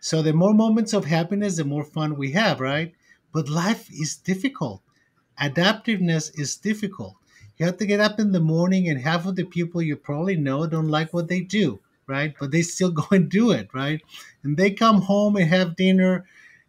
So 0.00 0.22
the 0.22 0.32
more 0.32 0.54
moments 0.54 0.92
of 0.92 1.04
happiness, 1.04 1.56
the 1.56 1.64
more 1.64 1.84
fun 1.84 2.16
we 2.16 2.32
have, 2.32 2.60
right? 2.60 2.94
But 3.32 3.48
life 3.48 3.88
is 3.90 4.16
difficult. 4.16 4.82
Adaptiveness 5.40 6.30
is 6.38 6.56
difficult. 6.56 7.14
You 7.58 7.66
have 7.66 7.78
to 7.78 7.86
get 7.86 8.00
up 8.00 8.20
in 8.20 8.32
the 8.32 8.40
morning, 8.40 8.88
and 8.88 9.00
half 9.00 9.26
of 9.26 9.36
the 9.36 9.44
people 9.44 9.82
you 9.82 9.96
probably 9.96 10.36
know 10.36 10.66
don't 10.66 10.88
like 10.88 11.12
what 11.12 11.28
they 11.28 11.40
do, 11.40 11.80
right? 12.06 12.34
But 12.38 12.50
they 12.52 12.62
still 12.62 12.90
go 13.02 13.06
and 13.10 13.28
do 13.28 13.50
it, 13.50 13.68
right? 13.74 14.00
And 14.42 14.56
they 14.56 14.70
come 14.70 15.02
home 15.02 15.36
and 15.36 15.48
have 15.48 15.76
dinner 15.76 16.24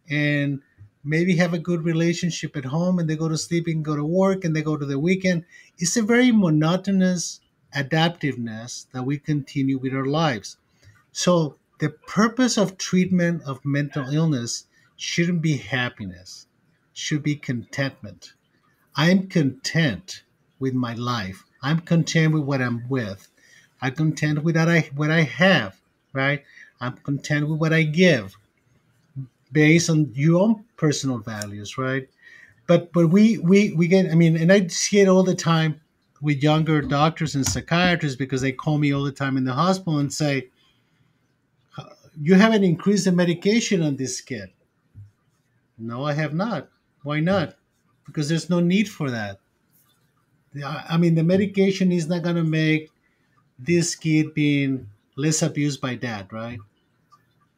and 0.08 0.60
maybe 1.02 1.36
have 1.36 1.54
a 1.54 1.58
good 1.58 1.82
relationship 1.84 2.56
at 2.56 2.66
home 2.66 2.98
and 2.98 3.08
they 3.08 3.16
go 3.16 3.28
to 3.28 3.38
sleep 3.38 3.66
and 3.66 3.84
go 3.84 3.96
to 3.96 4.04
work 4.04 4.44
and 4.44 4.54
they 4.54 4.62
go 4.62 4.76
to 4.76 4.84
the 4.86 4.98
weekend. 4.98 5.44
It's 5.78 5.96
a 5.96 6.02
very 6.02 6.30
monotonous 6.32 7.40
adaptiveness 7.74 8.86
that 8.92 9.04
we 9.04 9.18
continue 9.18 9.78
with 9.78 9.94
our 9.94 10.04
lives. 10.06 10.56
So, 11.12 11.58
the 11.80 11.88
purpose 11.88 12.58
of 12.58 12.76
treatment 12.76 13.42
of 13.44 13.64
mental 13.64 14.08
illness 14.10 14.66
shouldn't 14.96 15.40
be 15.40 15.56
happiness 15.56 16.46
should 16.92 17.22
be 17.22 17.34
contentment. 17.34 18.34
I'm 18.94 19.28
content 19.28 20.22
with 20.58 20.74
my 20.74 20.92
life. 20.94 21.44
I'm 21.62 21.80
content 21.80 22.34
with 22.34 22.42
what 22.42 22.60
I'm 22.60 22.86
with. 22.88 23.28
I'm 23.80 23.94
content 23.94 24.44
with 24.44 24.56
what 24.56 24.68
I 24.68 24.90
what 24.94 25.10
I 25.10 25.22
have, 25.22 25.80
right? 26.12 26.44
I'm 26.82 26.98
content 26.98 27.48
with 27.48 27.58
what 27.58 27.72
I 27.72 27.82
give 27.82 28.36
based 29.52 29.88
on 29.88 30.12
your 30.14 30.42
own 30.42 30.64
personal 30.76 31.18
values, 31.18 31.78
right? 31.78 32.08
But 32.66 32.92
but 32.92 33.08
we 33.08 33.38
we 33.38 33.72
we 33.72 33.88
get 33.88 34.10
I 34.10 34.14
mean, 34.14 34.36
and 34.36 34.52
I 34.52 34.66
see 34.66 35.00
it 35.00 35.08
all 35.08 35.22
the 35.22 35.34
time 35.34 35.80
with 36.20 36.42
younger 36.42 36.82
doctors 36.82 37.34
and 37.34 37.46
psychiatrists 37.46 38.18
because 38.18 38.42
they 38.42 38.52
call 38.52 38.76
me 38.76 38.92
all 38.92 39.02
the 39.02 39.12
time 39.12 39.38
in 39.38 39.44
the 39.44 39.54
hospital 39.54 39.98
and 39.98 40.12
say, 40.12 40.50
You 42.20 42.34
haven't 42.34 42.64
increased 42.64 43.06
the 43.06 43.12
medication 43.12 43.82
on 43.82 43.96
this 43.96 44.20
kid. 44.20 44.50
No, 45.78 46.04
I 46.04 46.12
have 46.12 46.34
not. 46.34 46.68
Why 47.02 47.20
not? 47.20 47.54
Because 48.04 48.28
there's 48.28 48.50
no 48.50 48.60
need 48.60 48.88
for 48.88 49.10
that. 49.10 49.40
I 50.64 50.96
mean, 50.98 51.14
the 51.14 51.22
medication 51.22 51.92
is 51.92 52.08
not 52.08 52.22
going 52.22 52.36
to 52.36 52.44
make 52.44 52.90
this 53.58 53.94
kid 53.94 54.34
being 54.34 54.88
less 55.16 55.42
abused 55.42 55.80
by 55.80 55.94
dad, 55.94 56.32
right? 56.32 56.58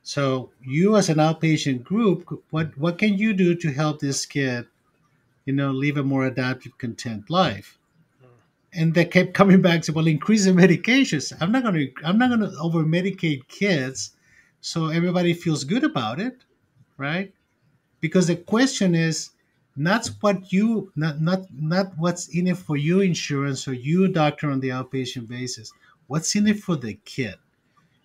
So 0.03 0.51
you 0.61 0.97
as 0.97 1.09
an 1.09 1.19
outpatient 1.19 1.85
group, 1.85 2.29
what 2.51 2.77
what 2.77 2.99
can 2.99 3.17
you 3.17 3.33
do 3.33 3.55
to 3.55 3.73
help 3.73 4.01
this 4.01 4.27
kid, 4.27 4.67
you 5.45 5.53
know, 5.53 5.71
live 5.71 5.97
a 5.97 6.03
more 6.03 6.27
adaptive, 6.27 6.77
content 6.79 7.31
life? 7.31 7.79
And 8.75 8.95
they 8.95 9.05
kept 9.05 9.35
coming 9.35 9.63
back 9.63 9.83
to 9.83 9.93
well, 9.93 10.07
increase 10.09 10.45
the 10.45 10.51
medications. 10.53 11.33
I'm 11.41 11.53
not 11.53 11.63
gonna 11.63 11.87
I'm 12.05 12.19
not 12.19 12.31
gonna 12.31 12.51
over 12.61 12.83
medicate 12.83 13.47
kids, 13.49 14.13
so 14.63 14.87
everybody 14.87 15.35
feels 15.35 15.65
good 15.65 15.85
about 15.85 16.19
it, 16.19 16.45
right? 16.97 17.35
because 18.03 18.27
the 18.27 18.37
question 18.37 18.95
is 18.95 19.31
not 19.75 20.11
what 20.21 20.53
you 20.53 20.93
not 20.95 21.23
not 21.23 21.47
not 21.55 21.97
what's 21.97 22.29
in 22.29 22.49
it 22.49 22.59
for 22.59 22.77
you 22.77 23.01
insurance 23.01 23.67
or 23.67 23.73
you 23.73 24.09
doctor 24.09 24.51
on 24.51 24.61
the 24.61 24.69
outpatient 24.69 25.29
basis. 25.29 25.73
What's 26.09 26.35
in 26.37 26.47
it 26.47 26.59
for 26.59 26.77
the 26.77 26.95
kid? 27.07 27.37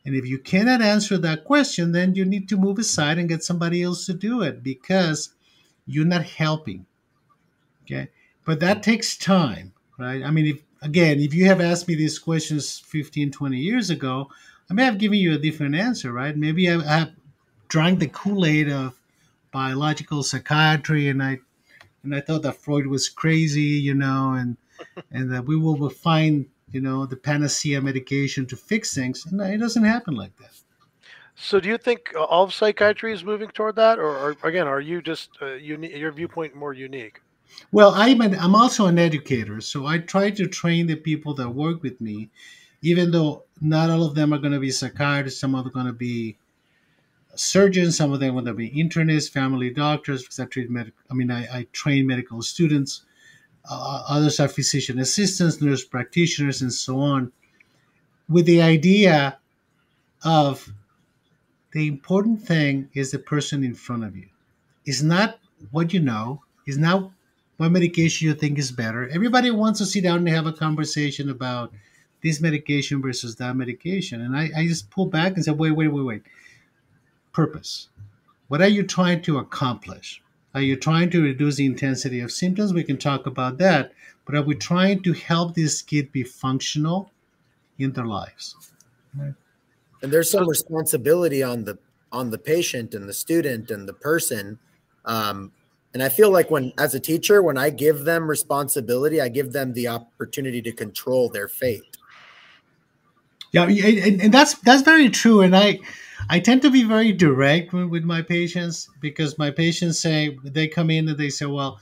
And 0.06 0.16
if 0.16 0.26
you 0.26 0.40
cannot 0.40 0.82
answer 0.82 1.18
that 1.18 1.44
question 1.44 1.92
then 1.92 2.16
you 2.16 2.24
need 2.24 2.48
to 2.48 2.56
move 2.56 2.80
aside 2.80 3.18
and 3.18 3.28
get 3.28 3.44
somebody 3.44 3.84
else 3.84 4.06
to 4.06 4.14
do 4.14 4.42
it 4.44 4.64
because 4.64 5.34
you're 5.86 6.06
not 6.06 6.24
helping 6.24 6.86
okay? 7.84 8.08
But 8.46 8.62
that 8.62 8.84
takes 8.84 9.18
time 9.18 9.74
right? 9.98 10.24
I 10.24 10.32
mean 10.32 10.46
if 10.46 10.64
again 10.82 11.20
if 11.20 11.34
you 11.34 11.46
have 11.48 11.60
asked 11.60 11.90
me 11.90 11.96
these 11.96 12.20
questions 12.20 12.80
15 12.80 13.32
20 13.32 13.58
years 13.58 13.90
ago 13.90 14.30
i 14.70 14.74
may 14.74 14.84
have 14.84 14.98
given 14.98 15.18
you 15.18 15.34
a 15.34 15.38
different 15.38 15.76
answer 15.76 16.12
right 16.12 16.38
maybe 16.38 16.70
i 16.70 16.82
have 16.82 17.12
drank 17.68 18.00
the 18.00 18.08
kool-aid 18.08 18.70
of 18.70 18.98
biological 19.52 20.24
psychiatry, 20.24 21.08
and 21.10 21.22
I 21.22 21.40
and 22.04 22.16
I 22.16 22.22
thought 22.22 22.44
that 22.44 22.58
Freud 22.58 22.88
was 22.88 23.10
crazy, 23.10 23.62
you 23.88 23.94
know, 23.94 24.34
and 24.34 24.58
and 25.12 25.32
that 25.32 25.46
we 25.46 25.56
will 25.56 25.90
find 25.90 26.46
you 26.72 26.82
know 26.82 27.06
the 27.06 27.16
panacea 27.16 27.82
medication 27.82 28.46
to 28.48 28.56
fix 28.56 28.94
things, 28.94 29.26
and 29.26 29.42
it 29.42 29.58
doesn't 29.58 29.84
happen 29.84 30.16
like 30.16 30.36
that. 30.38 30.52
So, 31.36 31.60
do 31.60 31.70
you 31.70 31.78
think 31.78 32.14
all 32.18 32.46
of 32.46 32.54
psychiatry 32.54 33.14
is 33.14 33.24
moving 33.24 33.50
toward 33.50 33.76
that, 33.76 34.00
or, 34.00 34.10
or 34.18 34.38
again, 34.44 34.68
are 34.68 34.82
you 34.82 35.02
just 35.02 35.30
uh, 35.42 35.54
uni- 35.54 35.96
your 35.96 36.12
viewpoint 36.12 36.56
more 36.56 36.74
unique? 36.74 37.22
Well, 37.72 37.94
I'm 37.96 38.22
an, 38.22 38.36
I'm 38.36 38.56
also 38.56 38.88
an 38.88 39.00
educator, 39.00 39.62
so 39.62 39.86
I 39.86 40.00
try 40.00 40.32
to 40.32 40.48
train 40.48 40.88
the 40.88 40.96
people 40.96 41.34
that 41.36 41.50
work 41.50 41.84
with 41.84 42.02
me, 42.02 42.30
even 42.82 43.12
though 43.12 43.44
not 43.62 43.90
all 43.90 44.04
of 44.04 44.16
them 44.16 44.34
are 44.34 44.38
going 44.38 44.54
to 44.54 44.60
be 44.60 44.72
psychiatrists. 44.72 45.40
Some 45.40 45.56
of 45.56 45.64
them 45.64 45.70
are 45.70 45.74
going 45.74 45.88
to 45.88 45.94
be 45.94 46.38
surgeons, 47.36 47.98
some 47.98 48.14
of 48.14 48.20
them 48.20 48.32
are 48.32 48.42
going 48.42 48.46
to 48.46 48.54
be 48.54 48.72
internists, 48.72 49.32
family 49.32 49.70
doctors, 49.70 50.24
because 50.24 50.40
I 50.40 50.46
treat 50.46 50.70
medical. 50.70 51.00
I 51.10 51.14
mean, 51.14 51.32
I, 51.32 51.60
I 51.60 51.68
train 51.72 52.08
medical 52.08 52.42
students. 52.42 53.04
Uh, 53.70 54.04
others 54.08 54.40
are 54.40 54.48
physician 54.48 55.00
assistants, 55.00 55.62
nurse 55.62 55.84
practitioners, 55.84 56.62
and 56.62 56.74
so 56.74 57.00
on, 57.00 57.32
with 58.30 58.46
the 58.46 58.62
idea 58.62 59.40
of 60.24 60.72
the 61.74 61.88
important 61.88 62.42
thing 62.42 62.90
is 62.94 63.12
the 63.12 63.20
person 63.20 63.64
in 63.64 63.76
front 63.76 64.04
of 64.04 64.16
you. 64.16 64.28
It's 64.86 65.02
not 65.02 65.40
what 65.72 65.94
you 65.94 66.00
know. 66.00 66.42
It's 66.66 66.78
not 66.78 67.12
what 67.58 67.72
medication 67.72 68.28
you 68.28 68.34
think 68.34 68.58
is 68.58 68.72
better. 68.72 69.10
Everybody 69.10 69.52
wants 69.52 69.80
to 69.80 69.86
sit 69.86 70.04
down 70.04 70.20
and 70.20 70.30
have 70.30 70.48
a 70.48 70.54
conversation 70.54 71.30
about 71.30 71.74
this 72.24 72.42
medication 72.42 73.02
versus 73.02 73.36
that 73.36 73.56
medication. 73.56 74.22
And 74.22 74.36
I, 74.36 74.50
I 74.58 74.68
just 74.68 74.90
pull 74.90 75.06
back 75.06 75.36
and 75.36 75.46
say, 75.46 75.52
wait, 75.52 75.72
wait, 75.72 75.88
wait, 75.88 76.04
wait 76.04 76.24
purpose? 77.38 77.90
What 78.48 78.62
are 78.62 78.68
you 78.68 78.82
trying 78.82 79.22
to 79.22 79.38
accomplish? 79.38 80.24
Are 80.56 80.62
you 80.62 80.76
trying 80.76 81.12
to 81.12 81.22
reduce 81.22 81.58
the 81.58 81.68
intensity 81.68 82.20
of 82.22 82.32
symptoms? 82.32 82.74
We 82.74 82.84
can 82.84 82.98
talk 82.98 83.28
about 83.28 83.60
that. 83.60 83.92
But 84.26 84.34
are 84.34 84.42
we 84.42 84.56
trying 84.56 85.04
to 85.04 85.14
help 85.14 85.54
this 85.54 85.84
kid 85.84 86.12
be 86.12 86.24
functional 86.24 87.12
in 87.78 87.92
their 87.92 88.08
lives? 88.08 88.56
And 90.02 90.12
there's 90.12 90.32
some 90.32 90.50
responsibility 90.50 91.44
on 91.44 91.64
the 91.66 91.78
on 92.12 92.32
the 92.32 92.40
patient 92.40 92.96
and 92.96 93.08
the 93.08 93.14
student 93.14 93.70
and 93.70 93.88
the 93.88 93.94
person. 93.94 94.58
Um, 95.06 95.52
and 95.94 96.02
I 96.02 96.10
feel 96.10 96.32
like 96.32 96.50
when, 96.50 96.74
as 96.80 96.96
a 96.96 97.00
teacher, 97.00 97.44
when 97.44 97.58
I 97.58 97.70
give 97.70 98.06
them 98.06 98.28
responsibility, 98.28 99.22
I 99.22 99.30
give 99.30 99.52
them 99.52 99.74
the 99.74 99.90
opportunity 99.90 100.62
to 100.64 100.72
control 100.72 101.30
their 101.30 101.48
fate. 101.48 101.97
Yeah, 103.52 103.64
and, 103.64 104.22
and 104.22 104.34
that's 104.34 104.56
that's 104.60 104.82
very 104.82 105.10
true. 105.10 105.42
And 105.42 105.56
I 105.56 105.80
I 106.30 106.40
tend 106.40 106.62
to 106.64 106.70
be 106.72 106.84
very 106.84 107.12
direct 107.14 107.74
with, 107.74 108.04
my 108.04 108.22
patients 108.22 108.90
because 109.00 109.38
my 109.38 109.52
patients 109.52 110.00
say 110.00 110.38
they 110.44 110.68
come 110.68 110.90
in 110.90 111.08
and 111.10 111.18
they 111.18 111.30
say, 111.30 111.46
"Well, 111.46 111.80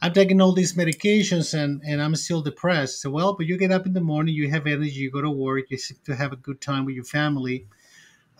I'm 0.00 0.12
taking 0.12 0.40
all 0.40 0.52
these 0.52 0.74
medications 0.74 1.54
and, 1.58 1.82
and 1.84 2.00
I'm 2.00 2.14
still 2.14 2.42
depressed." 2.42 3.00
So, 3.02 3.10
well, 3.10 3.34
but 3.34 3.46
you 3.46 3.56
get 3.58 3.72
up 3.72 3.86
in 3.86 3.94
the 3.94 4.00
morning, 4.00 4.34
you 4.34 4.48
have 4.50 4.66
energy, 4.66 4.90
you 4.92 5.10
go 5.10 5.20
to 5.22 5.30
work, 5.30 5.64
you 5.70 5.78
seem 5.78 5.98
to 6.04 6.14
have 6.14 6.32
a 6.32 6.36
good 6.36 6.60
time 6.60 6.84
with 6.84 6.94
your 6.94 7.04
family, 7.04 7.66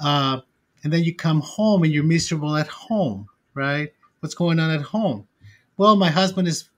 uh, 0.00 0.40
and 0.84 0.92
then 0.92 1.04
you 1.04 1.14
come 1.14 1.40
home 1.42 1.84
and 1.84 1.92
you're 1.92 2.04
miserable 2.04 2.56
at 2.56 2.68
home, 2.68 3.28
right? 3.54 3.92
What's 4.20 4.34
going 4.36 4.60
on 4.60 4.70
at 4.70 4.82
home? 4.82 5.28
Well, 5.76 5.96
my 5.96 6.10
husband 6.10 6.48
is 6.48 6.70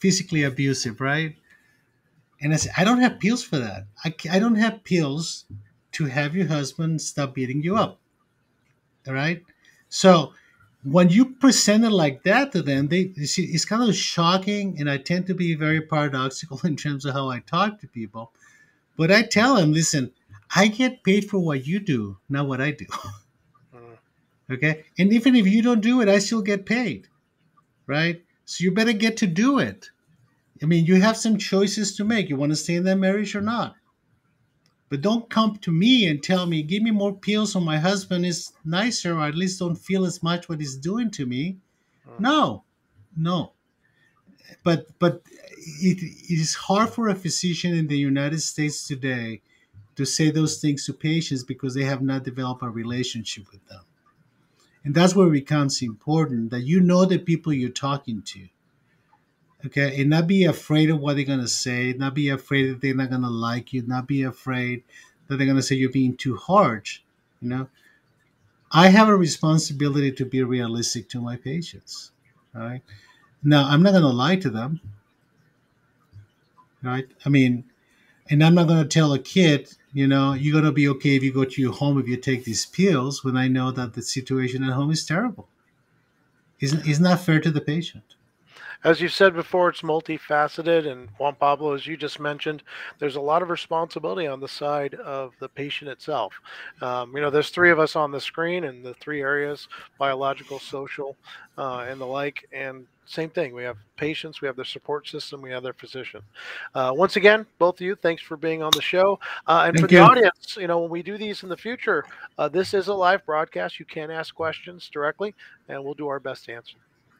physically 0.00 0.44
abusive, 0.44 1.00
right? 1.00 1.36
And 2.40 2.52
I 2.52 2.56
said, 2.56 2.72
I 2.76 2.84
don't 2.84 3.00
have 3.00 3.20
pills 3.20 3.42
for 3.42 3.58
that. 3.58 3.86
I, 4.04 4.14
I 4.30 4.38
don't 4.38 4.56
have 4.56 4.84
pills 4.84 5.44
to 5.92 6.06
have 6.06 6.34
your 6.34 6.46
husband 6.46 7.00
stop 7.02 7.34
beating 7.34 7.62
you 7.62 7.76
up. 7.76 8.00
All 9.06 9.14
right. 9.14 9.42
So 9.88 10.32
when 10.82 11.10
you 11.10 11.26
present 11.26 11.84
it 11.84 11.90
like 11.90 12.22
that 12.22 12.52
to 12.52 12.62
them, 12.62 12.88
they 12.88 13.12
see 13.14 13.44
it's 13.44 13.64
kind 13.64 13.86
of 13.86 13.94
shocking, 13.94 14.78
and 14.78 14.90
I 14.90 14.96
tend 14.96 15.26
to 15.26 15.34
be 15.34 15.54
very 15.54 15.80
paradoxical 15.80 16.60
in 16.64 16.76
terms 16.76 17.04
of 17.04 17.14
how 17.14 17.28
I 17.28 17.40
talk 17.40 17.80
to 17.80 17.86
people. 17.88 18.32
But 18.96 19.10
I 19.10 19.22
tell 19.22 19.56
them, 19.56 19.72
listen, 19.72 20.12
I 20.54 20.68
get 20.68 21.04
paid 21.04 21.28
for 21.28 21.38
what 21.38 21.66
you 21.66 21.80
do, 21.80 22.18
not 22.28 22.46
what 22.46 22.60
I 22.60 22.72
do. 22.72 22.86
Mm. 23.72 24.54
okay, 24.54 24.82
and 24.98 25.12
even 25.12 25.36
if 25.36 25.46
you 25.46 25.62
don't 25.62 25.80
do 25.80 26.00
it, 26.00 26.08
I 26.08 26.18
still 26.18 26.42
get 26.42 26.66
paid, 26.66 27.06
right? 27.86 28.20
So 28.44 28.64
you 28.64 28.72
better 28.72 28.92
get 28.92 29.16
to 29.18 29.28
do 29.28 29.60
it. 29.60 29.90
I 30.62 30.66
mean, 30.66 30.84
you 30.84 31.00
have 31.00 31.16
some 31.16 31.38
choices 31.38 31.96
to 31.96 32.04
make. 32.04 32.28
You 32.28 32.36
want 32.36 32.52
to 32.52 32.56
stay 32.56 32.74
in 32.74 32.84
that 32.84 32.96
marriage 32.96 33.34
or 33.34 33.40
not? 33.40 33.76
But 34.90 35.00
don't 35.00 35.30
come 35.30 35.56
to 35.58 35.70
me 35.70 36.06
and 36.06 36.22
tell 36.22 36.46
me, 36.46 36.62
give 36.62 36.82
me 36.82 36.90
more 36.90 37.14
pills 37.14 37.52
so 37.52 37.60
my 37.60 37.78
husband 37.78 38.26
is 38.26 38.52
nicer 38.64 39.16
or 39.16 39.26
at 39.26 39.36
least 39.36 39.60
don't 39.60 39.76
feel 39.76 40.04
as 40.04 40.22
much 40.22 40.48
what 40.48 40.60
he's 40.60 40.76
doing 40.76 41.10
to 41.12 41.26
me. 41.26 41.58
Mm. 42.06 42.20
No, 42.20 42.64
no. 43.16 43.52
But 44.64 44.88
but 44.98 45.22
it, 45.80 46.02
it 46.02 46.40
is 46.40 46.54
hard 46.54 46.90
for 46.90 47.08
a 47.08 47.14
physician 47.14 47.72
in 47.72 47.86
the 47.86 47.98
United 47.98 48.40
States 48.40 48.86
today 48.86 49.42
to 49.94 50.04
say 50.04 50.30
those 50.30 50.60
things 50.60 50.84
to 50.86 50.92
patients 50.92 51.44
because 51.44 51.74
they 51.74 51.84
have 51.84 52.02
not 52.02 52.24
developed 52.24 52.62
a 52.64 52.68
relationship 52.68 53.44
with 53.52 53.64
them. 53.68 53.84
And 54.84 54.94
that's 54.94 55.14
where 55.14 55.28
it 55.28 55.32
becomes 55.32 55.82
important 55.82 56.50
that 56.50 56.62
you 56.62 56.80
know 56.80 57.04
the 57.04 57.18
people 57.18 57.52
you're 57.52 57.70
talking 57.70 58.22
to 58.22 58.48
okay? 59.66 60.00
And 60.00 60.10
not 60.10 60.26
be 60.26 60.44
afraid 60.44 60.90
of 60.90 61.00
what 61.00 61.16
they're 61.16 61.24
going 61.24 61.40
to 61.40 61.48
say 61.48 61.92
not 61.92 62.14
be 62.14 62.28
afraid 62.28 62.70
that 62.70 62.80
they're 62.80 62.94
not 62.94 63.10
going 63.10 63.22
to 63.22 63.28
like 63.28 63.72
you 63.72 63.82
not 63.82 64.06
be 64.06 64.22
afraid 64.22 64.82
that 65.26 65.36
they're 65.36 65.46
going 65.46 65.56
to 65.56 65.62
say 65.62 65.76
you're 65.76 65.90
being 65.90 66.16
too 66.16 66.36
harsh 66.36 67.00
you 67.40 67.48
know? 67.48 67.68
I 68.72 68.88
have 68.88 69.08
a 69.08 69.16
responsibility 69.16 70.12
to 70.12 70.24
be 70.24 70.42
realistic 70.42 71.08
to 71.10 71.20
my 71.20 71.36
patients 71.36 72.12
right 72.54 72.82
now 73.42 73.66
i'm 73.68 73.82
not 73.82 73.92
going 73.92 74.02
to 74.02 74.08
lie 74.08 74.36
to 74.36 74.50
them 74.50 74.80
right? 76.82 77.08
I 77.24 77.28
mean 77.28 77.64
and 78.28 78.42
i'm 78.44 78.54
not 78.54 78.68
going 78.68 78.82
to 78.82 78.88
tell 78.88 79.12
a 79.12 79.18
kid 79.18 79.74
you 79.92 80.06
know 80.06 80.34
you're 80.34 80.52
going 80.52 80.64
to 80.64 80.72
be 80.72 80.88
okay 80.88 81.16
if 81.16 81.22
you 81.22 81.32
go 81.32 81.44
to 81.44 81.60
your 81.60 81.72
home 81.72 81.98
if 81.98 82.08
you 82.08 82.16
take 82.16 82.44
these 82.44 82.66
pills 82.66 83.24
when 83.24 83.36
i 83.36 83.48
know 83.48 83.70
that 83.70 83.94
the 83.94 84.02
situation 84.02 84.62
at 84.64 84.72
home 84.72 84.90
is 84.90 85.04
terrible. 85.04 85.48
It's 86.60 87.00
not 87.00 87.18
that 87.18 87.24
fair 87.24 87.40
to 87.40 87.50
the 87.50 87.60
patient 87.60 88.16
as 88.82 89.00
you've 89.00 89.12
said 89.12 89.34
before, 89.34 89.68
it's 89.68 89.82
multifaceted, 89.82 90.90
and 90.90 91.08
Juan 91.18 91.34
Pablo, 91.34 91.74
as 91.74 91.86
you 91.86 91.96
just 91.96 92.18
mentioned, 92.18 92.62
there's 92.98 93.16
a 93.16 93.20
lot 93.20 93.42
of 93.42 93.50
responsibility 93.50 94.26
on 94.26 94.40
the 94.40 94.48
side 94.48 94.94
of 94.94 95.34
the 95.38 95.48
patient 95.48 95.90
itself. 95.90 96.32
Um, 96.80 97.14
you 97.14 97.20
know, 97.20 97.28
there's 97.28 97.50
three 97.50 97.70
of 97.70 97.78
us 97.78 97.94
on 97.94 98.10
the 98.10 98.20
screen 98.20 98.64
in 98.64 98.82
the 98.82 98.94
three 98.94 99.20
areas: 99.20 99.68
biological, 99.98 100.58
social, 100.58 101.16
uh, 101.58 101.86
and 101.88 102.00
the 102.00 102.06
like. 102.06 102.48
And 102.52 102.86
same 103.04 103.28
thing. 103.28 103.54
We 103.54 103.64
have 103.64 103.76
patients, 103.96 104.40
we 104.40 104.46
have 104.46 104.56
their 104.56 104.64
support 104.64 105.06
system, 105.06 105.42
we 105.42 105.50
have 105.50 105.62
their 105.62 105.72
physician. 105.74 106.22
Uh, 106.74 106.92
once 106.94 107.16
again, 107.16 107.44
both 107.58 107.74
of 107.74 107.80
you, 107.82 107.96
thanks 107.96 108.22
for 108.22 108.36
being 108.36 108.62
on 108.62 108.70
the 108.74 108.80
show. 108.80 109.18
Uh, 109.46 109.64
and 109.66 109.76
Thank 109.76 109.88
for 109.88 109.92
you. 109.92 109.98
the 109.98 110.04
audience, 110.04 110.56
you 110.58 110.68
know, 110.68 110.78
when 110.78 110.90
we 110.90 111.02
do 111.02 111.18
these 111.18 111.42
in 111.42 111.48
the 111.48 111.56
future, 111.56 112.04
uh, 112.38 112.48
this 112.48 112.72
is 112.72 112.86
a 112.86 112.94
live 112.94 113.26
broadcast. 113.26 113.78
You 113.78 113.84
can 113.84 114.10
ask 114.10 114.34
questions 114.34 114.88
directly, 114.88 115.34
and 115.68 115.84
we'll 115.84 115.94
do 115.94 116.08
our 116.08 116.20
best 116.20 116.46
to 116.46 116.54
answer. 116.54 116.76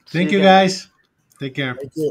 See 0.06 0.18
thank 0.18 0.30
you 0.30 0.38
again. 0.38 0.64
guys 0.64 0.88
take 1.40 1.54
care. 1.54 1.78